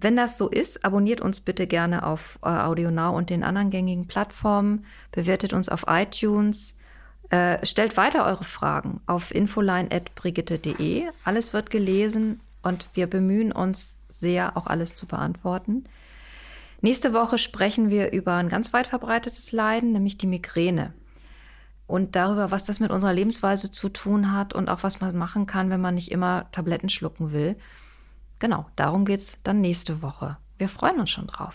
Wenn 0.00 0.14
das 0.14 0.38
so 0.38 0.48
ist, 0.48 0.84
abonniert 0.84 1.20
uns 1.20 1.40
bitte 1.40 1.66
gerne 1.66 2.06
auf 2.06 2.38
äh, 2.44 2.48
AudioNow 2.48 3.16
und 3.16 3.30
den 3.30 3.42
anderen 3.42 3.70
gängigen 3.70 4.06
Plattformen, 4.06 4.86
bewertet 5.10 5.52
uns 5.52 5.68
auf 5.68 5.86
iTunes, 5.88 6.78
äh, 7.30 7.66
stellt 7.66 7.96
weiter 7.96 8.24
eure 8.24 8.44
Fragen 8.44 9.00
auf 9.06 9.34
infoline.brigitte.de. 9.34 11.08
Alles 11.24 11.52
wird 11.52 11.70
gelesen 11.70 12.38
und 12.62 12.88
wir 12.94 13.06
bemühen 13.06 13.52
uns 13.52 13.96
sehr, 14.08 14.56
auch 14.56 14.66
alles 14.66 14.94
zu 14.94 15.06
beantworten. 15.06 15.84
Nächste 16.80 17.12
Woche 17.12 17.38
sprechen 17.38 17.90
wir 17.90 18.12
über 18.12 18.34
ein 18.34 18.48
ganz 18.48 18.72
weit 18.72 18.86
verbreitetes 18.86 19.52
Leiden, 19.52 19.92
nämlich 19.92 20.16
die 20.16 20.26
Migräne. 20.26 20.94
Und 21.86 22.14
darüber, 22.14 22.50
was 22.50 22.64
das 22.64 22.80
mit 22.80 22.90
unserer 22.90 23.14
Lebensweise 23.14 23.70
zu 23.70 23.88
tun 23.88 24.32
hat 24.32 24.52
und 24.52 24.68
auch 24.68 24.82
was 24.82 25.00
man 25.00 25.16
machen 25.16 25.46
kann, 25.46 25.70
wenn 25.70 25.80
man 25.80 25.94
nicht 25.94 26.10
immer 26.10 26.46
Tabletten 26.52 26.88
schlucken 26.88 27.32
will. 27.32 27.56
Genau, 28.38 28.66
darum 28.76 29.04
geht 29.04 29.20
es 29.20 29.38
dann 29.42 29.60
nächste 29.60 30.02
Woche. 30.02 30.36
Wir 30.58 30.68
freuen 30.68 31.00
uns 31.00 31.10
schon 31.10 31.26
drauf. 31.26 31.54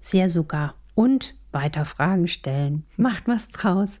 Sehr 0.00 0.30
sogar. 0.30 0.74
Und 0.94 1.34
weiter 1.52 1.84
Fragen 1.84 2.28
stellen. 2.28 2.86
Macht 2.96 3.26
was 3.26 3.48
draus. 3.48 4.00